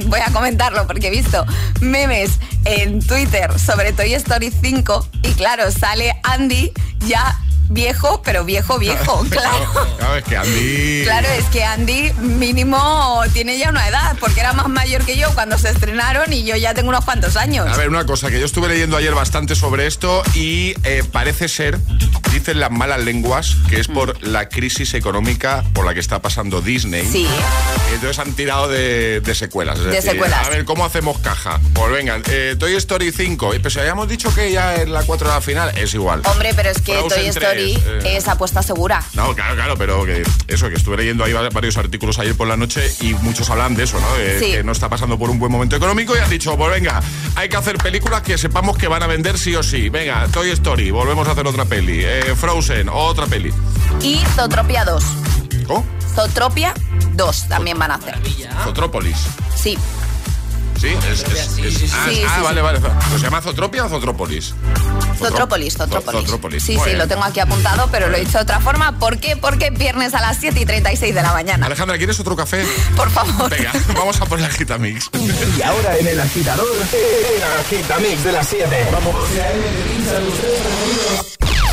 voy 0.06 0.20
a 0.20 0.32
comentarlo 0.32 0.86
porque 0.86 1.08
he 1.08 1.10
visto 1.10 1.44
memes 1.80 2.38
en 2.64 3.00
Twitter 3.00 3.58
sobre 3.58 3.92
Toy 3.92 4.14
Story 4.14 4.50
5 4.50 5.08
y 5.22 5.32
claro, 5.32 5.70
sale 5.70 6.14
Andy 6.22 6.72
ya 7.06 7.38
viejo, 7.70 8.20
pero 8.22 8.44
viejo, 8.44 8.78
viejo, 8.78 9.24
claro. 9.30 9.88
Claro, 9.96 10.16
es 10.16 10.24
que 10.24 10.36
Andy. 10.36 11.02
Claro, 11.04 11.28
es 11.28 11.44
que 11.46 11.64
Andy 11.64 12.12
mínimo 12.18 13.22
tiene 13.32 13.56
ya 13.58 13.70
una 13.70 13.88
edad, 13.88 14.16
porque 14.20 14.40
era 14.40 14.52
más 14.52 14.68
mayor 14.68 15.04
que 15.04 15.16
yo 15.16 15.32
cuando 15.34 15.56
se 15.56 15.70
estrenaron 15.70 16.32
y 16.32 16.44
yo 16.44 16.56
ya 16.56 16.74
tengo 16.74 16.90
unos 16.90 17.04
cuantos 17.04 17.36
años. 17.36 17.66
A 17.68 17.76
ver, 17.76 17.88
una 17.88 18.04
cosa, 18.04 18.30
que 18.30 18.38
yo 18.38 18.46
estuve 18.46 18.68
leyendo 18.68 18.96
ayer 18.96 19.14
bastante 19.14 19.54
sobre 19.54 19.86
esto 19.86 20.22
y 20.34 20.74
eh, 20.84 21.02
parece 21.10 21.48
ser, 21.48 21.78
dicen 22.32 22.60
las 22.60 22.70
malas 22.70 23.00
lenguas, 23.00 23.56
que 23.68 23.80
es 23.80 23.88
por 23.88 24.22
la 24.22 24.48
crisis 24.48 24.94
económica 24.94 25.64
por 25.72 25.86
la 25.86 25.94
que 25.94 26.00
está 26.00 26.20
pasando 26.20 26.60
Disney. 26.60 27.06
Sí. 27.06 27.26
Entonces 27.94 28.18
han 28.18 28.32
tirado 28.34 28.68
de, 28.68 29.20
de 29.20 29.34
secuelas. 29.34 29.78
es 29.78 29.84
De 29.84 29.90
decir, 29.92 30.12
secuelas. 30.12 30.46
A 30.46 30.50
ver, 30.50 30.64
¿cómo 30.64 30.84
hacemos 30.84 31.18
caja? 31.20 31.60
Pues 31.72 31.92
venga, 31.92 32.20
eh, 32.28 32.56
Toy 32.58 32.74
Story 32.74 33.12
5. 33.12 33.50
Pero 33.50 33.70
si 33.70 33.78
habíamos 33.78 34.08
dicho 34.08 34.34
que 34.34 34.50
ya 34.50 34.76
en 34.76 34.92
la 34.92 35.02
4 35.02 35.28
de 35.28 35.34
la 35.34 35.40
final, 35.40 35.78
es 35.78 35.94
igual. 35.94 36.22
Hombre, 36.26 36.52
pero 36.54 36.70
es 36.70 36.80
que 36.80 36.94
Frozen 36.94 37.08
Toy 37.08 37.30
3, 37.30 37.36
Story 37.36 37.59
eh. 37.62 38.16
es 38.16 38.28
apuesta 38.28 38.62
segura. 38.62 39.02
No, 39.14 39.34
claro, 39.34 39.54
claro, 39.54 39.76
pero 39.76 40.04
que 40.04 40.22
eso, 40.48 40.68
que 40.68 40.74
estuve 40.74 40.96
leyendo 40.98 41.24
ahí 41.24 41.32
va- 41.32 41.48
varios 41.50 41.76
artículos 41.76 42.18
ayer 42.18 42.34
por 42.36 42.48
la 42.48 42.56
noche 42.56 42.90
y 43.00 43.14
muchos 43.14 43.48
hablan 43.50 43.74
de 43.74 43.84
eso, 43.84 44.00
¿no? 44.00 44.14
De 44.16 44.38
Sí. 44.38 44.52
Que 44.52 44.64
no 44.64 44.72
está 44.72 44.88
pasando 44.88 45.18
por 45.18 45.30
un 45.30 45.38
buen 45.38 45.50
momento 45.52 45.76
económico 45.76 46.16
y 46.16 46.18
han 46.20 46.30
dicho, 46.30 46.56
pues 46.56 46.70
venga, 46.70 47.00
hay 47.36 47.48
que 47.48 47.56
hacer 47.56 47.76
películas 47.78 48.22
que 48.22 48.38
sepamos 48.38 48.76
que 48.78 48.88
van 48.88 49.02
a 49.02 49.06
vender 49.06 49.38
sí 49.38 49.54
o 49.56 49.62
sí. 49.62 49.88
Venga, 49.88 50.26
Toy 50.28 50.50
Story, 50.50 50.90
volvemos 50.90 51.26
a 51.28 51.32
hacer 51.32 51.46
otra 51.46 51.64
peli. 51.64 52.02
Eh, 52.04 52.34
Frozen, 52.36 52.88
otra 52.88 53.26
peli. 53.26 53.52
Y 54.02 54.20
Zootropia 54.36 54.84
2. 54.84 55.04
¿Cómo? 55.66 55.84
Zootropia 56.14 56.74
2 57.14 57.48
también 57.48 57.78
van 57.78 57.90
a 57.92 57.94
hacer. 57.94 58.18
Zotrópolis. 58.64 59.16
Sí. 59.54 59.76
¿Sí? 60.80 60.88
Es, 60.88 61.22
es- 61.22 61.58
es- 61.82 61.92
ah, 61.92 62.06
Sí, 62.08 62.22
ah, 62.26 62.34
sí, 62.36 62.42
vale, 62.42 62.60
sí. 62.60 62.62
vale. 62.64 62.80
¿Pero 62.80 63.18
¿Se 63.18 63.24
llama 63.24 63.42
Zotropia 63.42 63.84
o 63.84 63.88
Zotrópolis? 63.90 64.54
Zootrópolis, 65.18 65.76
Zootrópolis. 65.76 66.20
Zootrópolis. 66.20 66.62
Sí, 66.64 66.78
sí, 66.82 66.92
lo 66.94 67.06
tengo 67.06 67.22
aquí 67.22 67.38
apuntado, 67.40 67.86
pero 67.92 68.08
lo 68.08 68.16
he 68.16 68.20
dicho 68.20 68.38
de 68.38 68.44
otra 68.44 68.60
forma. 68.60 68.98
¿Por 68.98 69.18
qué? 69.18 69.36
Porque 69.36 69.66
es 69.66 69.78
viernes 69.78 70.14
a 70.14 70.22
las 70.22 70.38
7 70.38 70.58
y 70.60 70.64
36 70.64 71.14
de 71.14 71.22
la 71.22 71.32
mañana. 71.34 71.66
Alejandra, 71.66 71.98
¿quieres 71.98 72.18
otro 72.18 72.34
café? 72.34 72.64
Por 72.96 73.10
favor. 73.10 73.50
Venga, 73.50 73.72
vamos 73.94 74.18
a 74.22 74.24
poner 74.24 74.46
el 74.46 74.52
Gitamix. 74.56 75.10
Y 75.58 75.62
ahora 75.62 75.98
en 75.98 76.06
el 76.06 76.18
agitador, 76.20 76.66
el 76.94 77.42
agitamix 77.60 78.24
de 78.24 78.32
las 78.32 78.46
7. 78.48 78.88
Vamos. 78.90 79.14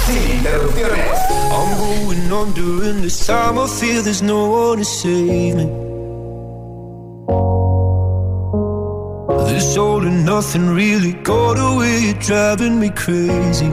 Sin 0.06 0.32
interrupciones. 0.38 1.06
I'm 1.52 1.78
going 1.78 2.32
on 2.32 2.54
during 2.54 3.02
this 3.02 3.26
time. 3.26 3.58
I 3.58 3.68
feel 3.68 4.04
there's 4.04 4.22
no 4.22 4.46
one 4.74 4.80
to 4.80 4.86
save 4.86 5.56
me. 5.56 5.88
This 9.48 9.78
all 9.78 10.04
and 10.06 10.26
nothing 10.26 10.68
really 10.70 11.14
got 11.14 11.58
away, 11.58 12.14
driving 12.20 12.80
me 12.80 12.90
crazy. 12.90 13.72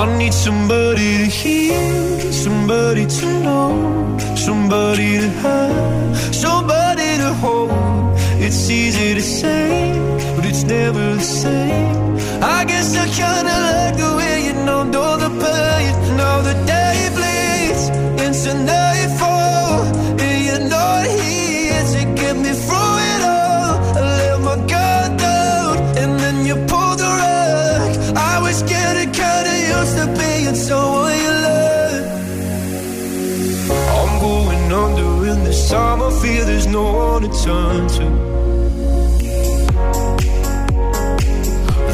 I 0.00 0.04
need 0.18 0.34
somebody 0.34 1.18
to 1.22 1.26
hear, 1.40 2.32
somebody 2.32 3.06
to 3.06 3.26
know, 3.44 4.18
somebody 4.36 5.18
to 5.18 5.28
have, 5.42 6.34
somebody 6.34 7.16
to 7.22 7.32
hold. 7.42 7.70
It's 8.40 8.70
easy 8.70 9.14
to 9.14 9.20
say, 9.20 9.92
but 10.36 10.44
it's 10.44 10.62
never 10.62 11.14
the 11.14 11.28
same. 11.42 12.16
I 12.56 12.64
guess 12.64 12.96
I 12.96 13.06
kinda 13.20 13.56
like 13.68 13.96
the 13.96 14.10
way 14.18 14.34
you 14.46 14.54
numbed 14.68 14.94
all 14.94 15.18
the 15.18 15.30
pain. 15.42 15.92
Now 16.16 16.36
the 16.48 16.54
day 16.74 16.98
bleeds 17.16 17.84
into 18.24 18.50
nightfall, 18.54 18.77
one 37.48 37.88
to. 37.96 38.06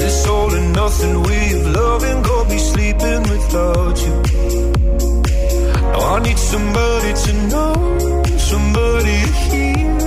This 0.01 0.27
all 0.27 0.53
and 0.55 0.73
nothing 0.73 1.15
of 1.17 1.67
loving 1.81 2.23
got 2.23 2.49
me 2.49 2.59
sleeping 2.59 3.23
without 3.33 3.97
you. 4.05 4.17
Now 5.93 6.15
I 6.15 6.19
need 6.27 6.39
somebody 6.39 7.13
to 7.25 7.33
know, 7.53 7.75
somebody 8.51 9.17
to 9.27 9.33
hear, 9.49 10.01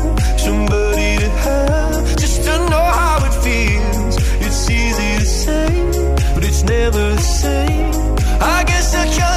somebody 0.45 1.09
to 1.23 1.29
have, 1.45 2.17
just 2.17 2.43
to 2.43 2.53
know 2.71 2.85
how 2.99 3.17
it 3.27 3.35
feels. 3.45 4.15
It's 4.45 4.69
easy 4.69 5.11
to 5.21 5.25
say, 5.43 5.69
but 6.33 6.43
it's 6.43 6.63
never 6.63 7.05
the 7.15 7.27
same. 7.41 7.91
I 8.55 8.63
guess 8.69 8.93
I 8.95 9.05
kinda 9.17 9.36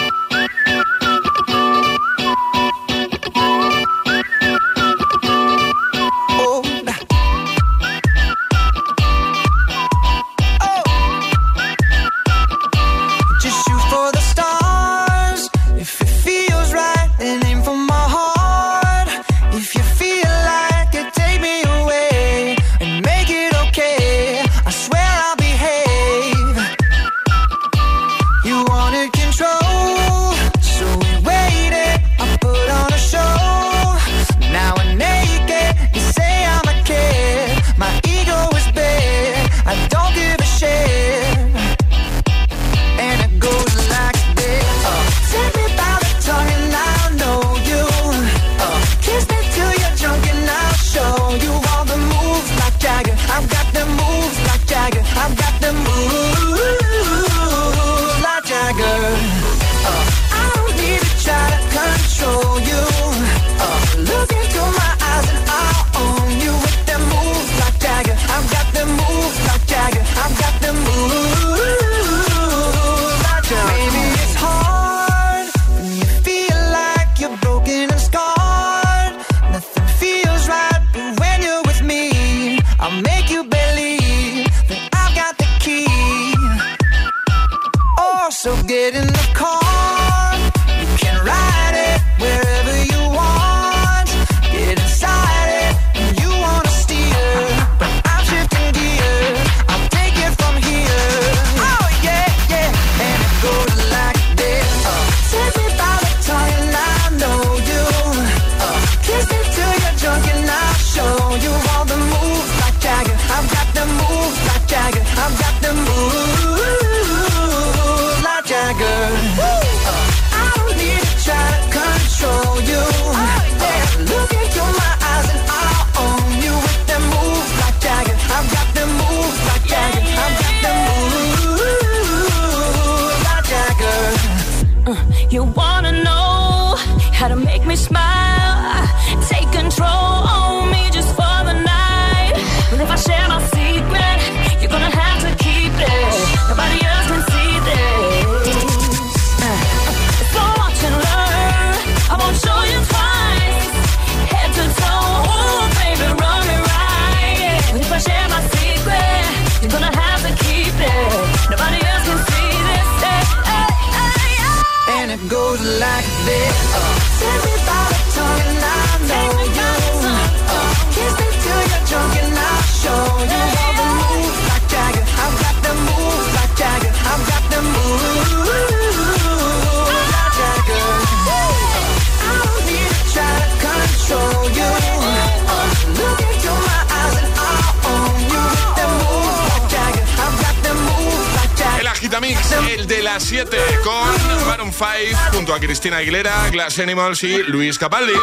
Jagger. 192.29 192.79
El 192.79 192.87
de 192.87 193.01
las 193.01 193.23
7 193.23 193.57
con 193.83 194.47
Maroon 194.47 194.71
5 194.71 194.87
junto 195.33 195.53
a 195.53 195.59
Cristina 195.59 195.97
Aguilera, 195.97 196.49
Glass 196.49 196.79
Animals 196.79 197.23
y 197.23 197.37
Luis 197.43 197.77
Capaldi. 197.79 198.13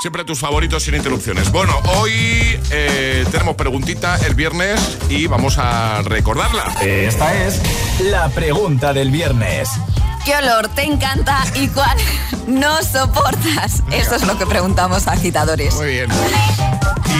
Siempre 0.00 0.24
tus 0.24 0.38
favoritos 0.38 0.82
sin 0.82 0.94
interrupciones. 0.94 1.50
Bueno, 1.50 1.78
hoy 1.96 2.60
eh, 2.70 3.24
tenemos 3.30 3.56
preguntita 3.56 4.16
el 4.26 4.34
viernes 4.34 4.98
y 5.08 5.26
vamos 5.26 5.58
a 5.58 6.02
recordarla. 6.02 6.64
Esta 6.82 7.44
es 7.44 7.60
la 8.00 8.28
pregunta 8.28 8.92
del 8.92 9.10
viernes. 9.10 9.68
¿Qué 10.24 10.36
olor 10.36 10.68
te 10.68 10.82
encanta 10.82 11.44
y 11.54 11.68
cuál 11.68 11.96
no 12.46 12.82
soportas? 12.82 13.82
Eso 13.90 14.16
es 14.16 14.26
lo 14.26 14.38
que 14.38 14.46
preguntamos 14.46 15.08
a 15.08 15.12
agitadores. 15.12 15.74
Muy 15.74 15.86
bien. 15.88 16.10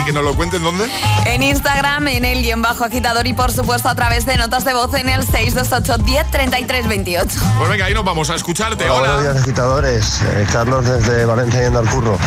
¿Y 0.02 0.06
que 0.06 0.12
nos 0.12 0.24
lo 0.24 0.34
cuenten 0.34 0.62
dónde? 0.62 0.86
En 1.26 1.42
Instagram, 1.42 2.08
en 2.08 2.24
el 2.24 2.42
guion 2.42 2.60
bajo 2.60 2.84
agitador 2.84 3.26
y 3.26 3.34
por 3.34 3.52
supuesto 3.52 3.88
a 3.88 3.94
través 3.94 4.26
de 4.26 4.36
notas 4.36 4.64
de 4.64 4.74
voz 4.74 4.92
en 4.94 5.08
el 5.08 5.22
628 5.24 5.98
10 6.04 6.30
33 6.30 6.88
28. 6.88 7.40
Pues 7.58 7.70
venga, 7.70 7.84
ahí 7.84 7.94
nos 7.94 8.04
vamos 8.04 8.28
a 8.30 8.34
escucharte. 8.34 8.84
Hola, 8.90 8.94
Hola. 8.94 9.12
buenos 9.14 9.22
días 9.34 9.42
agitadores, 9.44 10.20
Eh, 10.22 10.46
Carlos 10.52 10.84
desde 10.84 11.24
Valencia 11.24 11.62
yendo 11.62 11.78
al 11.78 11.88
curro. 11.88 12.18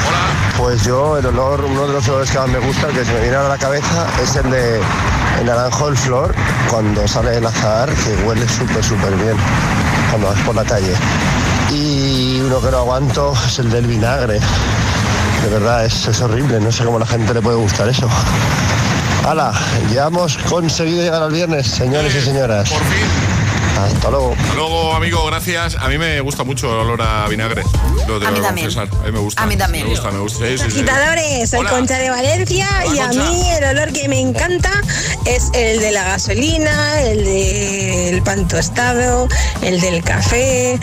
Pues 0.57 0.83
yo 0.85 1.17
el 1.17 1.25
olor, 1.25 1.65
uno 1.65 1.87
de 1.87 1.93
los 1.93 2.07
olores 2.07 2.31
que 2.31 2.37
más 2.39 2.47
me 2.47 2.59
gusta, 2.59 2.87
el 2.87 2.93
que 2.93 3.03
se 3.05 3.11
me 3.13 3.19
viene 3.21 3.35
a 3.35 3.43
la 3.49 3.57
cabeza, 3.57 4.07
es 4.23 4.35
el 4.37 4.49
de 4.51 4.79
el 5.39 5.45
naranjo 5.45 5.89
el 5.89 5.97
flor, 5.97 6.33
cuando 6.69 7.05
sale 7.09 7.35
el 7.37 7.45
azahar, 7.45 7.89
que 7.93 8.15
huele 8.25 8.47
súper, 8.47 8.83
súper 8.83 9.13
bien, 9.17 9.35
cuando 10.11 10.29
vas 10.29 10.39
por 10.45 10.55
la 10.55 10.63
calle. 10.63 10.93
Y 11.71 12.39
uno 12.39 12.61
que 12.61 12.71
no 12.71 12.77
aguanto 12.77 13.33
es 13.45 13.59
el 13.59 13.69
del 13.69 13.85
vinagre. 13.87 14.39
De 15.45 15.51
verdad, 15.51 15.85
es, 15.85 16.07
es 16.07 16.21
horrible, 16.21 16.59
no 16.59 16.71
sé 16.71 16.83
cómo 16.83 16.97
a 16.97 17.01
la 17.01 17.05
gente 17.05 17.31
le 17.31 17.39
puede 17.39 17.55
gustar 17.57 17.87
eso. 17.87 18.09
¡Hala! 19.23 19.53
Ya 19.93 20.07
hemos 20.07 20.37
conseguido 20.37 21.03
llegar 21.03 21.21
al 21.21 21.31
viernes, 21.31 21.67
señores 21.67 22.15
y 22.15 22.21
señoras. 22.21 22.67
Por 22.67 22.79
fin. 22.79 23.45
Hasta 23.79 24.09
luego. 24.09 24.33
Hasta 24.39 24.53
luego, 24.55 24.95
amigo, 24.95 25.23
gracias. 25.27 25.75
A 25.75 25.87
mí 25.87 25.99
me 25.99 26.19
gusta 26.21 26.43
mucho 26.43 26.65
el 26.73 26.87
olor 26.87 27.01
a 27.03 27.27
vinagre. 27.27 27.61
Lo 28.07 28.19
tengo 28.19 28.27
A 28.27 28.31
mí 28.31 28.39
también. 28.39 28.73
confesar. 28.73 28.87
A 29.01 29.05
mí 29.05 29.11
me 29.11 29.19
gusta. 29.19 29.43
A 29.43 29.45
mí 29.45 29.55
también. 29.55 29.83
Me 29.83 29.91
gusta, 29.91 30.09
me 30.09 30.19
gusta. 30.19 30.47
Sí, 30.47 30.57
sí, 30.57 30.71
soy 31.45 31.59
Hola. 31.59 31.69
Concha 31.69 31.97
de 31.99 32.09
Valencia 32.09 32.67
Hola, 32.87 32.95
y 32.95 32.99
a 32.99 33.07
mí 33.09 33.49
el 33.51 33.77
olor 33.77 33.93
que 33.93 34.09
me 34.09 34.19
encanta 34.19 34.71
es 35.25 35.51
el 35.53 35.79
de 35.79 35.91
la 35.91 36.05
gasolina, 36.05 37.01
el 37.01 37.23
del 37.23 38.23
pan 38.23 38.47
tostado, 38.47 39.27
el 39.61 39.79
del 39.79 40.03
café. 40.03 40.79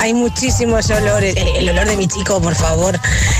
Hay 0.00 0.14
muchísimos 0.14 0.90
olores. 0.90 1.36
El, 1.36 1.56
el 1.56 1.68
olor 1.70 1.86
de 1.86 1.96
mi 1.96 2.08
chico, 2.08 2.40
por 2.40 2.54
favor. 2.54 2.98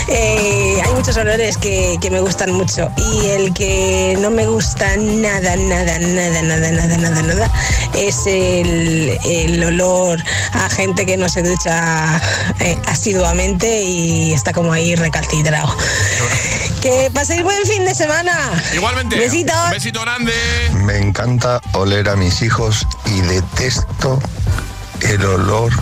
Eh, 0.09 0.81
hay 0.85 0.93
muchos 0.93 1.17
olores 1.17 1.57
que, 1.57 1.97
que 2.01 2.11
me 2.11 2.21
gustan 2.21 2.53
mucho. 2.53 2.91
Y 2.97 3.27
el 3.31 3.55
que 3.55 4.17
no 4.21 4.31
me 4.31 4.47
gusta 4.47 4.97
nada, 4.97 5.57
nada, 5.57 5.99
nada, 5.99 6.43
nada, 6.43 6.71
nada, 6.71 6.97
nada, 6.99 7.23
nada, 7.23 7.51
es 7.97 8.27
el, 8.27 9.19
el 9.25 9.65
olor 9.65 10.23
a 10.53 10.69
gente 10.69 11.07
que 11.07 11.17
no 11.17 11.29
se 11.29 11.43
ducha 11.43 12.21
eh, 12.61 12.79
asiduamente 12.87 13.83
y 13.83 14.33
está 14.33 14.53
como 14.53 14.73
ahí 14.73 14.95
recalcitrado. 14.95 15.75
Que 16.83 17.11
paséis 17.13 17.43
buen 17.43 17.65
fin 17.67 17.85
de 17.85 17.95
semana. 17.95 18.33
Igualmente. 18.75 19.17
Besitos. 19.17 19.71
Besito 19.71 20.01
grande. 20.03 20.33
Me 20.85 20.99
encanta 20.99 21.61
oler 21.73 22.09
a 22.09 22.17
mis 22.17 22.43
hijos 22.43 22.87
y 23.07 23.21
detesto 23.23 24.19
el 25.03 25.25
olor 25.25 25.73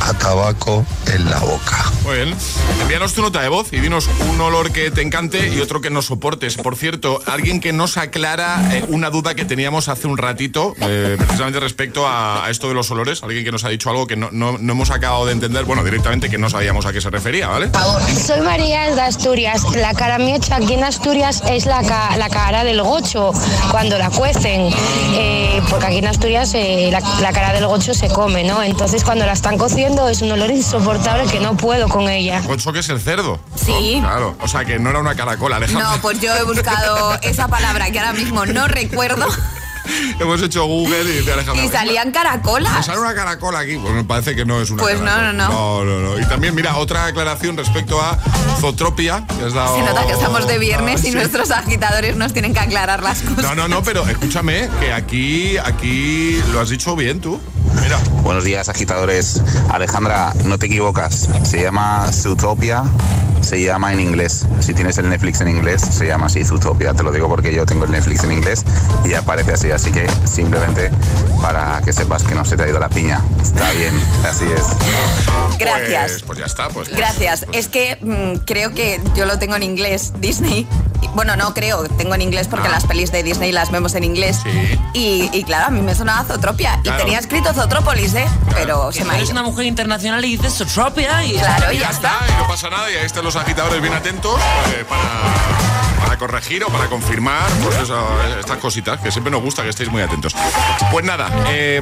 a 0.00 0.14
tabaco 0.14 0.84
en 1.12 1.28
la 1.30 1.38
boca. 1.38 1.84
Muy 2.04 2.16
bien. 2.16 2.34
Envíanos 2.80 3.12
tu 3.14 3.22
nota 3.22 3.40
de 3.42 3.48
voz 3.48 3.72
y 3.72 3.80
dinos 3.80 4.08
un 4.30 4.40
olor 4.40 4.72
que 4.72 4.90
te 4.90 5.02
encante 5.02 5.48
y 5.54 5.60
otro 5.60 5.80
que 5.80 5.90
no 5.90 6.02
soportes. 6.02 6.56
Por 6.56 6.76
cierto, 6.76 7.20
alguien 7.26 7.60
que 7.60 7.72
nos 7.72 7.96
aclara 7.96 8.60
eh, 8.72 8.84
una 8.88 9.10
duda 9.10 9.34
que 9.34 9.44
teníamos 9.44 9.88
hace 9.88 10.06
un 10.06 10.16
ratito, 10.18 10.74
eh, 10.80 11.16
precisamente 11.18 11.60
respecto 11.60 12.06
a, 12.06 12.46
a 12.46 12.50
esto 12.50 12.68
de 12.68 12.74
los 12.74 12.90
olores. 12.90 13.22
Alguien 13.22 13.44
que 13.44 13.52
nos 13.52 13.64
ha 13.64 13.68
dicho 13.68 13.90
algo 13.90 14.06
que 14.06 14.16
no, 14.16 14.28
no- 14.32 14.56
no 14.58 14.72
hemos 14.72 14.90
acabado 14.90 15.26
de 15.26 15.32
entender, 15.32 15.64
bueno, 15.64 15.84
directamente 15.84 16.30
que 16.30 16.38
no 16.38 16.48
sabíamos 16.50 16.86
a 16.86 16.92
qué 16.92 17.00
se 17.00 17.10
refería, 17.10 17.48
¿vale? 17.48 17.70
Soy 18.26 18.40
María 18.40 18.94
de 18.94 19.00
Asturias. 19.00 19.62
La 19.76 19.94
cara 19.94 20.18
miecha 20.18 20.56
aquí 20.56 20.74
en 20.74 20.84
Asturias 20.84 21.42
es 21.48 21.66
la, 21.66 21.82
ca- 21.82 22.16
la 22.16 22.28
cara 22.30 22.64
del 22.64 22.82
gocho 22.82 23.32
cuando 23.70 23.98
la 23.98 24.10
cuecen. 24.10 24.72
Eh, 25.12 25.60
porque 25.68 25.86
aquí 25.86 25.98
en 25.98 26.06
Asturias 26.06 26.52
eh, 26.54 26.88
la, 26.90 27.00
la 27.20 27.32
cara 27.32 27.52
del 27.52 27.66
gocho 27.66 27.92
se 27.94 28.08
come, 28.08 28.44
¿no? 28.44 28.62
Entonces 28.62 29.04
cuando 29.04 29.26
la 29.26 29.32
están 29.32 29.58
cociendo 29.58 29.89
es 30.08 30.22
un 30.22 30.30
olor 30.32 30.50
insoportable 30.50 31.30
que 31.30 31.40
no 31.40 31.56
puedo 31.56 31.88
con 31.88 32.08
ella. 32.08 32.42
Pues 32.46 32.60
eso 32.60 32.72
que 32.72 32.78
es 32.80 32.88
el 32.88 33.00
cerdo. 33.00 33.40
Sí. 33.56 33.98
Claro, 34.00 34.36
o 34.40 34.48
sea 34.48 34.64
que 34.64 34.78
no 34.78 34.90
era 34.90 34.98
una 35.00 35.14
caracola, 35.14 35.56
Alejandra. 35.56 35.90
No, 35.96 36.00
pues 36.00 36.20
yo 36.20 36.34
he 36.36 36.42
buscado 36.44 37.14
esa 37.22 37.48
palabra 37.48 37.90
que 37.90 37.98
ahora 37.98 38.12
mismo 38.12 38.46
no 38.46 38.68
recuerdo 38.68 39.26
Hemos 40.20 40.40
hecho 40.42 40.64
Google 40.66 41.18
y 41.18 41.24
te 41.24 41.32
Alejandra. 41.32 41.64
y 41.64 41.68
salían 41.68 42.08
Me 42.08 42.12
caracolas. 42.12 42.86
sale 42.86 43.00
una 43.00 43.14
caracola 43.14 43.60
aquí, 43.60 43.76
pues 43.76 43.92
me 43.92 44.04
parece 44.04 44.36
que 44.36 44.44
no 44.44 44.60
es 44.60 44.70
una 44.70 44.82
Pues 44.82 45.00
no, 45.00 45.06
caracola. 45.06 45.32
no, 45.32 45.48
no. 45.48 45.84
No, 45.84 46.00
no, 46.14 46.18
Y 46.20 46.24
también, 46.28 46.54
mira, 46.54 46.76
otra 46.76 47.06
aclaración 47.06 47.56
respecto 47.56 48.00
a 48.00 48.16
Zootropia, 48.60 49.24
que 49.26 49.46
has 49.46 49.52
dado... 49.54 49.74
Se 49.76 49.82
nota 49.82 50.06
que 50.06 50.12
estamos 50.12 50.46
de 50.46 50.58
viernes 50.58 51.00
y 51.04 51.06
Sí. 51.08 51.12
nuestros 51.12 51.50
agitadores 51.50 52.14
nos 52.16 52.32
tienen 52.32 52.52
que 52.54 52.60
aclarar 52.60 53.02
las 53.02 53.22
cosas. 53.22 53.42
No, 53.42 53.54
no, 53.56 53.66
no, 53.68 53.82
pero 53.82 54.06
escúchame, 54.06 54.68
que 54.78 54.92
aquí, 54.92 55.56
aquí 55.58 56.40
lo 56.52 56.60
has 56.60 56.68
dicho 56.68 56.94
bien 56.94 57.20
tú. 57.20 57.40
Buenos 58.22 58.44
días, 58.44 58.68
agitadores. 58.68 59.42
Alejandra, 59.70 60.32
no 60.44 60.58
te 60.58 60.66
equivocas. 60.66 61.28
Se 61.44 61.62
llama 61.62 62.06
Zootopia. 62.12 62.84
Se 63.40 63.60
llama 63.62 63.92
en 63.92 64.00
inglés. 64.00 64.46
Si 64.60 64.74
tienes 64.74 64.98
el 64.98 65.08
Netflix 65.08 65.40
en 65.40 65.48
inglés, 65.48 65.80
se 65.82 66.06
llama 66.06 66.26
así 66.26 66.44
Zootopia. 66.44 66.94
Te 66.94 67.02
lo 67.02 67.10
digo 67.10 67.28
porque 67.28 67.52
yo 67.54 67.66
tengo 67.66 67.84
el 67.84 67.90
Netflix 67.90 68.22
en 68.24 68.32
inglés 68.32 68.64
y 69.04 69.14
aparece 69.14 69.52
así. 69.54 69.70
Así 69.70 69.90
que 69.90 70.06
simplemente 70.24 70.90
para 71.42 71.80
que 71.82 71.92
sepas 71.92 72.22
que 72.22 72.34
no 72.34 72.44
se 72.44 72.56
te 72.56 72.62
ha 72.64 72.68
ido 72.68 72.78
la 72.78 72.88
piña. 72.88 73.20
Está 73.42 73.70
bien, 73.72 73.94
así 74.28 74.44
es. 74.44 74.64
Gracias. 75.58 76.10
Pues, 76.12 76.22
pues 76.24 76.38
ya 76.38 76.46
está, 76.46 76.68
pues. 76.68 76.88
Gracias. 76.90 77.46
Es 77.52 77.68
que 77.68 77.98
mm, 78.00 78.44
creo 78.44 78.72
que 78.74 79.00
yo 79.14 79.26
lo 79.26 79.38
tengo 79.38 79.56
en 79.56 79.62
inglés, 79.62 80.12
Disney. 80.18 80.66
Bueno, 81.14 81.34
no 81.34 81.54
creo, 81.54 81.82
tengo 81.88 82.14
en 82.14 82.22
inglés 82.22 82.46
porque 82.46 82.68
Ah. 82.68 82.72
las 82.72 82.84
pelis 82.86 83.10
de 83.10 83.22
Disney 83.24 83.50
las 83.52 83.70
vemos 83.72 83.94
en 83.94 84.04
inglés. 84.04 84.38
Y, 84.92 85.28
y 85.32 85.42
claro, 85.44 85.66
a 85.66 85.70
mí 85.70 85.80
me 85.80 85.94
sonaba 85.94 86.24
Zootropia. 86.24 86.78
Claro. 86.82 86.98
Y 87.00 87.02
tenía 87.04 87.18
escrito 87.18 87.52
Zootrópolis, 87.52 88.14
¿eh? 88.14 88.26
Pero 88.54 88.92
se 88.92 89.04
me 89.04 89.12
ha 89.12 89.16
eres 89.16 89.30
ido. 89.30 89.40
una 89.40 89.42
mujer 89.48 89.66
internacional 89.66 90.24
y 90.24 90.36
dices 90.36 90.54
Zootropia 90.56 91.24
y 91.24 91.32
Claro, 91.32 91.72
Y 91.72 91.78
ya 91.78 91.88
está, 91.90 92.12
y 92.28 92.40
no 92.42 92.46
pasa 92.46 92.70
nada, 92.70 92.90
y 92.90 92.94
ahí 92.96 93.06
están 93.06 93.26
los 93.32 93.44
agitadores 93.44 93.80
bien 93.80 93.94
atentos 93.94 94.40
eh, 94.74 94.84
para, 94.88 96.16
corregir 96.18 96.64
o 96.64 96.66
para 96.66 96.86
confirmar 96.86 97.48
pues 97.62 97.78
eso, 97.78 97.96
estas 98.40 98.58
cositas, 98.58 99.00
que 99.00 99.12
siempre 99.12 99.30
nos 99.30 99.40
gusta 99.40 99.62
que 99.62 99.68
estéis 99.68 99.88
muy 99.88 100.02
atentos. 100.02 100.34
Pues 100.90 101.04
nada, 101.04 101.30
eh, 101.48 101.80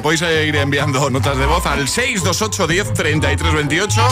podéis 0.00 0.22
ir 0.22 0.54
enviando 0.54 1.10
notas 1.10 1.36
de 1.36 1.46
voz 1.46 1.66
al 1.66 1.88
628 1.88 2.66
10 2.68 2.94
33 2.94 3.54
28 3.54 4.08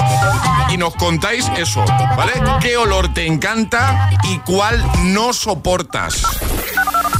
y 0.70 0.76
nos 0.76 0.96
contáis 0.96 1.48
eso, 1.56 1.84
¿vale? 2.16 2.32
¿Qué 2.60 2.76
olor 2.76 3.14
te 3.14 3.26
encanta 3.26 4.10
y 4.24 4.38
cuál 4.40 4.84
no 5.04 5.32
soportas? 5.32 6.24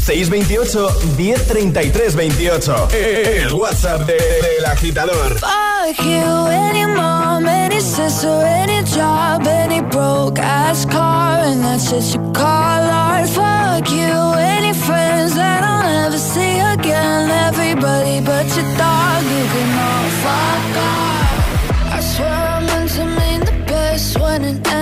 628 0.03 0.91
1033 1.17 2.17
28. 2.17 2.89
El 2.93 3.53
WhatsApp 3.55 4.01
del 4.05 4.19
de, 4.19 4.61
de 4.61 4.67
agitador. 4.67 5.39
Fuck 5.39 6.05
you, 6.05 6.47
any 6.51 6.87
mom, 6.87 7.47
any 7.47 7.81
sister, 7.81 8.43
any 8.45 8.83
job, 8.83 9.47
any 9.47 9.81
broke 9.81 10.41
ass 10.41 10.85
car, 10.87 11.39
and 11.45 11.63
that's 11.63 11.89
just 11.91 12.15
your 12.17 12.33
call 12.33 12.83
art. 12.91 13.29
Fuck 13.29 13.91
you, 13.93 14.13
any 14.39 14.73
friends 14.75 15.37
that 15.37 15.63
I'll 15.63 15.83
never 15.85 16.19
see 16.19 16.59
again. 16.59 17.31
Everybody 17.31 18.21
but 18.21 18.47
your 18.57 18.67
dog, 18.77 19.23
you 19.23 19.45
can 19.55 19.71
all 19.87 20.09
fuck 20.25 20.77
off. 20.83 21.93
I 21.95 22.01
swear 22.01 22.29
I 22.29 22.61
meant 22.67 22.91
to 22.91 23.05
mean 23.05 23.41
the 23.41 23.65
best 23.67 24.19
when 24.19 24.45
it 24.45 24.67
ends. 24.67 24.82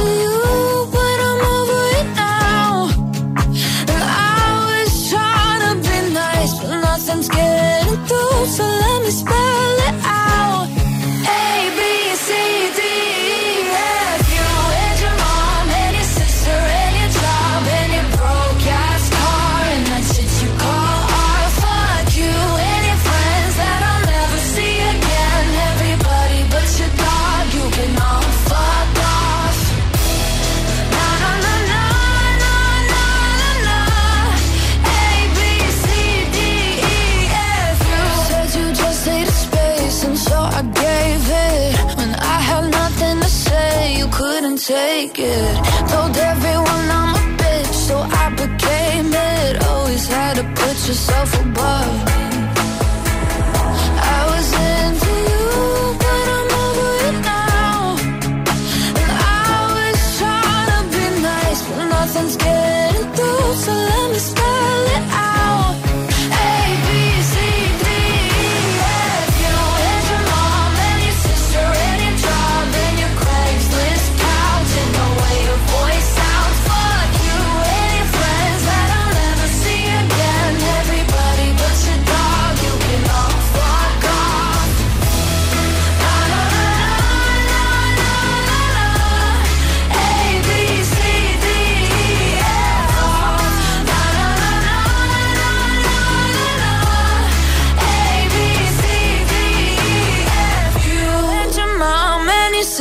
yourself 50.91 51.33
above 51.45 52.20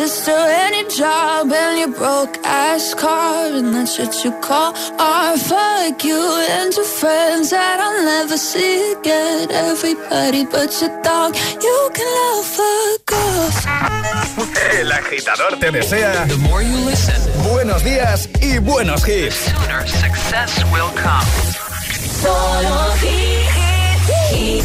sister 0.08 0.40
your 0.80 0.88
job 0.88 1.52
and 1.52 1.78
your 1.78 1.92
broke 1.98 2.36
ass 2.44 2.94
car 2.94 3.46
and 3.58 3.74
that 3.74 3.86
shit 3.86 4.24
you 4.24 4.32
call 4.40 4.72
art. 4.98 5.38
Fuck 5.38 6.02
you 6.04 6.22
and 6.56 6.72
your 6.74 6.86
friends 7.00 7.50
that 7.50 7.78
I'll 7.84 8.04
never 8.04 8.38
see 8.38 8.92
again. 8.92 9.50
Everybody 9.50 10.46
but 10.46 10.70
your 10.80 10.94
dog, 11.02 11.36
you 11.66 11.78
can 11.92 12.08
love 12.18 12.46
fuck 12.58 13.12
off. 13.12 13.56
El 14.78 14.90
agitador 14.92 15.58
te 15.60 15.70
desea 15.70 16.26
buenos 17.50 17.84
días 17.84 18.28
y 18.40 18.58
buenos 18.58 19.06
hits. 19.06 19.52
Success 19.84 20.64
will 20.72 20.90
come. 20.94 21.26
Solo 22.22 22.94
hit, 23.02 23.50
hit, 24.30 24.64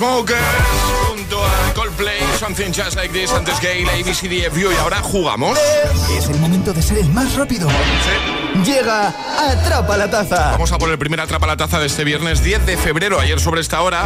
Chainsmokers 0.00 0.40
junto 0.40 0.40
a 0.40 0.49
Coldplay, 0.49 0.49
Something 2.50 2.72
Just 2.72 2.96
Like 2.96 3.12
This, 3.12 3.30
antes 3.32 3.60
Gay, 3.60 3.84
ABCDFU 3.84 4.72
y 4.72 4.76
ahora 4.80 5.00
jugamos. 5.02 5.56
Es 6.18 6.28
el 6.28 6.36
momento 6.40 6.72
de 6.72 6.82
ser 6.82 6.98
el 6.98 7.08
más 7.10 7.34
rápido. 7.36 7.68
Llega 8.64 9.14
Atrapa 9.38 9.96
la 9.96 10.10
Taza. 10.10 10.50
Vamos 10.50 10.72
a 10.72 10.78
por 10.78 10.90
el 10.90 10.98
primer 10.98 11.20
Atrapa 11.20 11.46
la 11.46 11.56
Taza 11.56 11.78
de 11.78 11.86
este 11.86 12.02
viernes 12.02 12.42
10 12.42 12.66
de 12.66 12.76
febrero. 12.76 13.20
Ayer 13.20 13.38
sobre 13.38 13.60
esta 13.60 13.80
hora 13.82 14.04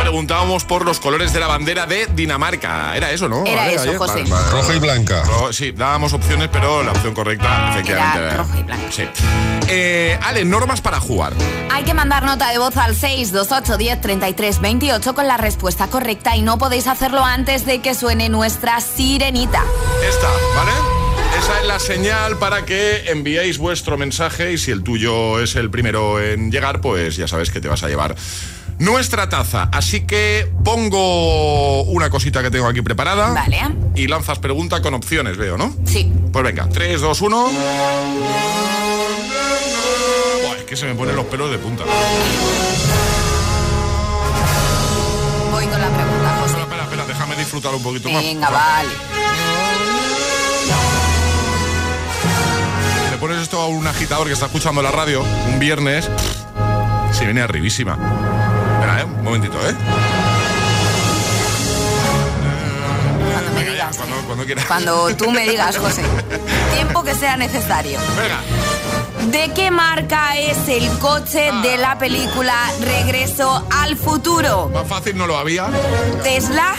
preguntábamos 0.00 0.64
por 0.64 0.86
los 0.86 0.98
colores 0.98 1.34
de 1.34 1.40
la 1.40 1.46
bandera 1.46 1.84
de 1.84 2.06
Dinamarca. 2.06 2.96
Era 2.96 3.10
eso, 3.10 3.28
¿no? 3.28 3.44
Era 3.44 3.62
Vale, 3.64 3.74
eso, 3.74 3.82
ayer. 3.82 3.96
José. 3.98 4.12
Vale, 4.22 4.30
vale, 4.30 4.50
Roja 4.50 4.74
y 4.74 4.78
blanca. 4.78 5.22
Ro- 5.24 5.52
sí, 5.52 5.72
dábamos 5.72 6.14
opciones, 6.14 6.48
pero 6.50 6.82
la 6.82 6.92
opción 6.92 7.12
correcta, 7.12 7.68
efectivamente. 7.72 8.18
Era 8.20 8.36
roja 8.38 8.58
y 8.58 8.62
blanca. 8.62 8.86
Sí. 8.90 9.02
Eh, 9.68 10.18
Ale, 10.22 10.44
normas 10.46 10.80
para 10.80 11.00
jugar. 11.00 11.34
Hay 11.70 11.84
que 11.84 11.92
mandar 11.92 12.22
nota 12.24 12.50
de 12.50 12.56
voz 12.58 12.76
al 12.78 12.94
628 12.96 13.76
10 13.76 14.00
33 14.00 14.60
28 14.60 15.14
con 15.14 15.26
la 15.28 15.36
respuesta 15.36 15.88
correcta 15.88 16.34
y 16.36 16.40
no 16.42 16.56
podéis 16.56 16.86
hacerlo 16.86 17.22
antes 17.24 17.66
de 17.66 17.73
que 17.80 17.94
suene 17.94 18.28
nuestra 18.28 18.80
sirenita. 18.80 19.64
Esta, 20.08 20.28
¿vale? 20.54 20.72
Esa 21.38 21.60
es 21.60 21.66
la 21.66 21.78
señal 21.78 22.38
para 22.38 22.64
que 22.64 23.10
enviéis 23.10 23.58
vuestro 23.58 23.96
mensaje 23.96 24.52
y 24.52 24.58
si 24.58 24.70
el 24.70 24.82
tuyo 24.82 25.40
es 25.40 25.56
el 25.56 25.70
primero 25.70 26.20
en 26.20 26.50
llegar, 26.50 26.80
pues 26.80 27.16
ya 27.16 27.26
sabes 27.28 27.50
que 27.50 27.60
te 27.60 27.68
vas 27.68 27.82
a 27.82 27.88
llevar 27.88 28.14
nuestra 28.78 29.28
taza. 29.28 29.68
Así 29.72 30.06
que 30.06 30.50
pongo 30.64 31.82
una 31.84 32.10
cosita 32.10 32.42
que 32.42 32.50
tengo 32.50 32.66
aquí 32.66 32.82
preparada. 32.82 33.32
Vale. 33.32 33.60
Y 33.94 34.06
lanzas 34.06 34.38
pregunta 34.38 34.80
con 34.82 34.94
opciones, 34.94 35.36
veo, 35.36 35.56
¿no? 35.56 35.74
Sí. 35.84 36.12
Pues 36.32 36.44
venga, 36.44 36.68
3, 36.68 37.00
2, 37.00 37.20
1. 37.20 37.50
Buah, 40.42 40.56
es 40.58 40.64
que 40.64 40.76
se 40.76 40.86
me 40.86 40.94
ponen 40.94 41.16
los 41.16 41.26
pelos 41.26 41.50
de 41.50 41.58
punta. 41.58 41.84
Disfrutar 47.54 47.74
un 47.74 47.82
poquito 47.82 48.10
más. 48.10 48.22
Venga, 48.22 48.50
vale. 48.50 48.90
Le 53.10 53.18
pones 53.18 53.42
esto 53.42 53.60
a 53.60 53.68
un 53.68 53.86
agitador 53.86 54.26
que 54.26 54.32
está 54.32 54.46
escuchando 54.46 54.82
la 54.82 54.90
radio 54.90 55.22
un 55.46 55.58
viernes, 55.58 56.08
se 57.12 57.24
viene 57.24 57.42
arribísima. 57.42 57.92
Espera, 58.74 59.00
¿eh? 59.00 59.04
Un 59.04 59.22
momentito, 59.22 59.56
¿eh? 59.68 59.74
Cuando 63.34 63.96
cuando, 63.96 64.26
cuando 64.26 64.44
quieras. 64.44 64.64
Cuando 64.66 65.16
tú 65.16 65.30
me 65.30 65.48
digas, 65.48 65.78
José. 65.78 66.02
Tiempo 66.74 67.04
que 67.04 67.14
sea 67.14 67.36
necesario. 67.36 67.98
Venga. 68.16 68.40
¿De 69.30 69.52
qué 69.54 69.70
marca 69.70 70.36
es 70.36 70.68
el 70.68 70.86
coche 70.98 71.50
de 71.62 71.78
la 71.78 71.96
película 71.98 72.54
Regreso 72.80 73.66
al 73.70 73.96
futuro? 73.96 74.68
Más 74.68 74.86
fácil 74.86 75.16
no 75.16 75.26
lo 75.26 75.38
había. 75.38 75.68
¿Tesla, 76.22 76.74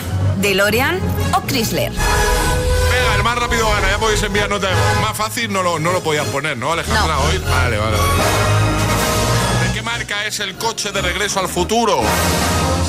DeLorean 0.50 1.00
o 1.34 1.41
Chrysler? 1.48 1.91
Venga, 1.91 3.16
el 3.16 3.24
más 3.24 3.36
rápido 3.39 3.68
gana, 3.68 3.89
ya 3.89 3.98
podéis 3.98 4.22
enviar 4.22 4.48
nota. 4.48 4.68
de. 4.70 4.76
Más 5.02 5.18
fácil 5.18 5.52
no 5.52 5.64
lo, 5.64 5.80
no 5.80 5.91
lo 5.91 6.04
podías 6.04 6.28
poner, 6.28 6.56
¿no, 6.56 6.72
Alejandra? 6.72 7.16
No. 7.16 7.22
Hoy. 7.24 7.39
Vale, 7.39 7.78
vale, 7.80 7.98
vale. 7.98 9.68
¿De 9.68 9.74
qué 9.74 9.82
marca 9.82 10.24
es 10.28 10.39
el 10.41 10.54
coche 10.56 10.91
de 10.91 11.02
regreso 11.02 11.39
al 11.39 11.48
futuro? 11.50 12.04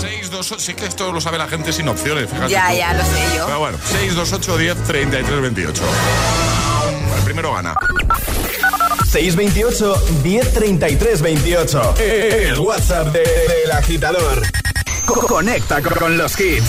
628. 0.02 0.58
Sí, 0.58 0.74
que 0.74 0.84
esto 0.84 1.10
lo 1.12 1.20
sabe 1.22 1.38
la 1.38 1.48
gente 1.48 1.72
sin 1.72 1.88
opciones, 1.88 2.28
fíjate. 2.28 2.50
Ya, 2.52 2.68
tú. 2.68 2.76
ya, 2.76 2.92
lo 2.92 3.02
sé 3.04 3.36
yo. 3.38 3.46
Pero 3.46 3.58
bueno, 3.60 3.78
628 3.90 4.58
10 4.58 4.76
33 4.84 5.40
28. 5.40 5.82
El 7.16 7.22
primero 7.22 7.54
gana. 7.54 7.74
628 9.10 10.04
1033 10.22 11.22
28. 11.22 11.94
El 12.00 12.58
WhatsApp 12.58 13.06
de- 13.14 13.20
del 13.20 13.72
agitador. 13.72 14.42
Co- 15.06 15.26
Conecta 15.26 15.80
con, 15.80 15.94
con 15.94 16.18
los 16.18 16.38
hits. 16.38 16.66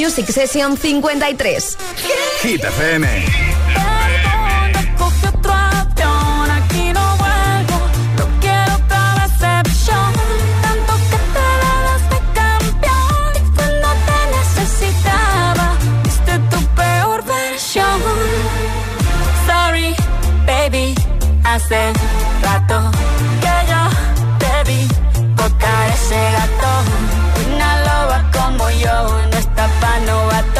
Music 0.00 0.30
Session 0.30 0.76
53. 0.76 1.76
Hit 2.42 2.62
FM. 2.62 3.49
Hace 21.70 21.92
rato 22.42 22.90
que 23.40 23.54
yo 23.70 23.82
te 24.38 24.70
vi 24.70 24.88
botar 25.36 25.88
ese 25.94 26.20
gato. 26.32 26.72
Una 27.46 27.70
loba 27.86 28.30
como 28.32 28.70
yo 28.70 29.26
no 29.30 29.38
está 29.38 29.68
pa' 29.80 29.98
novato. 30.00 30.59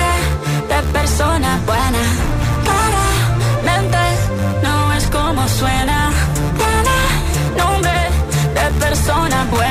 persona 1.21 1.59
buena. 1.67 2.03
Claramente 2.63 3.97
no 4.63 4.93
es 4.93 5.05
como 5.07 5.47
suena. 5.47 6.09
Tiene 6.57 7.63
nombre 7.63 7.91
de 8.55 8.79
persona 8.79 9.45
buena. 9.51 9.70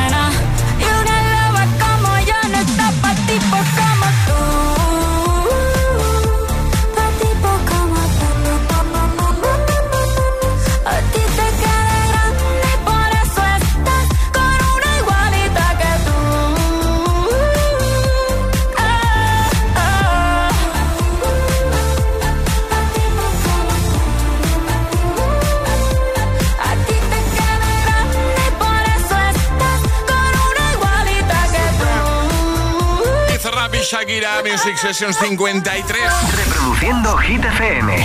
Shakira, 34.11 34.43
Music 34.43 34.77
Sessions 34.77 35.17
53. 35.19 36.01
Reproduciendo 36.37 37.17
Hit 37.19 37.45
FM. 37.45 38.03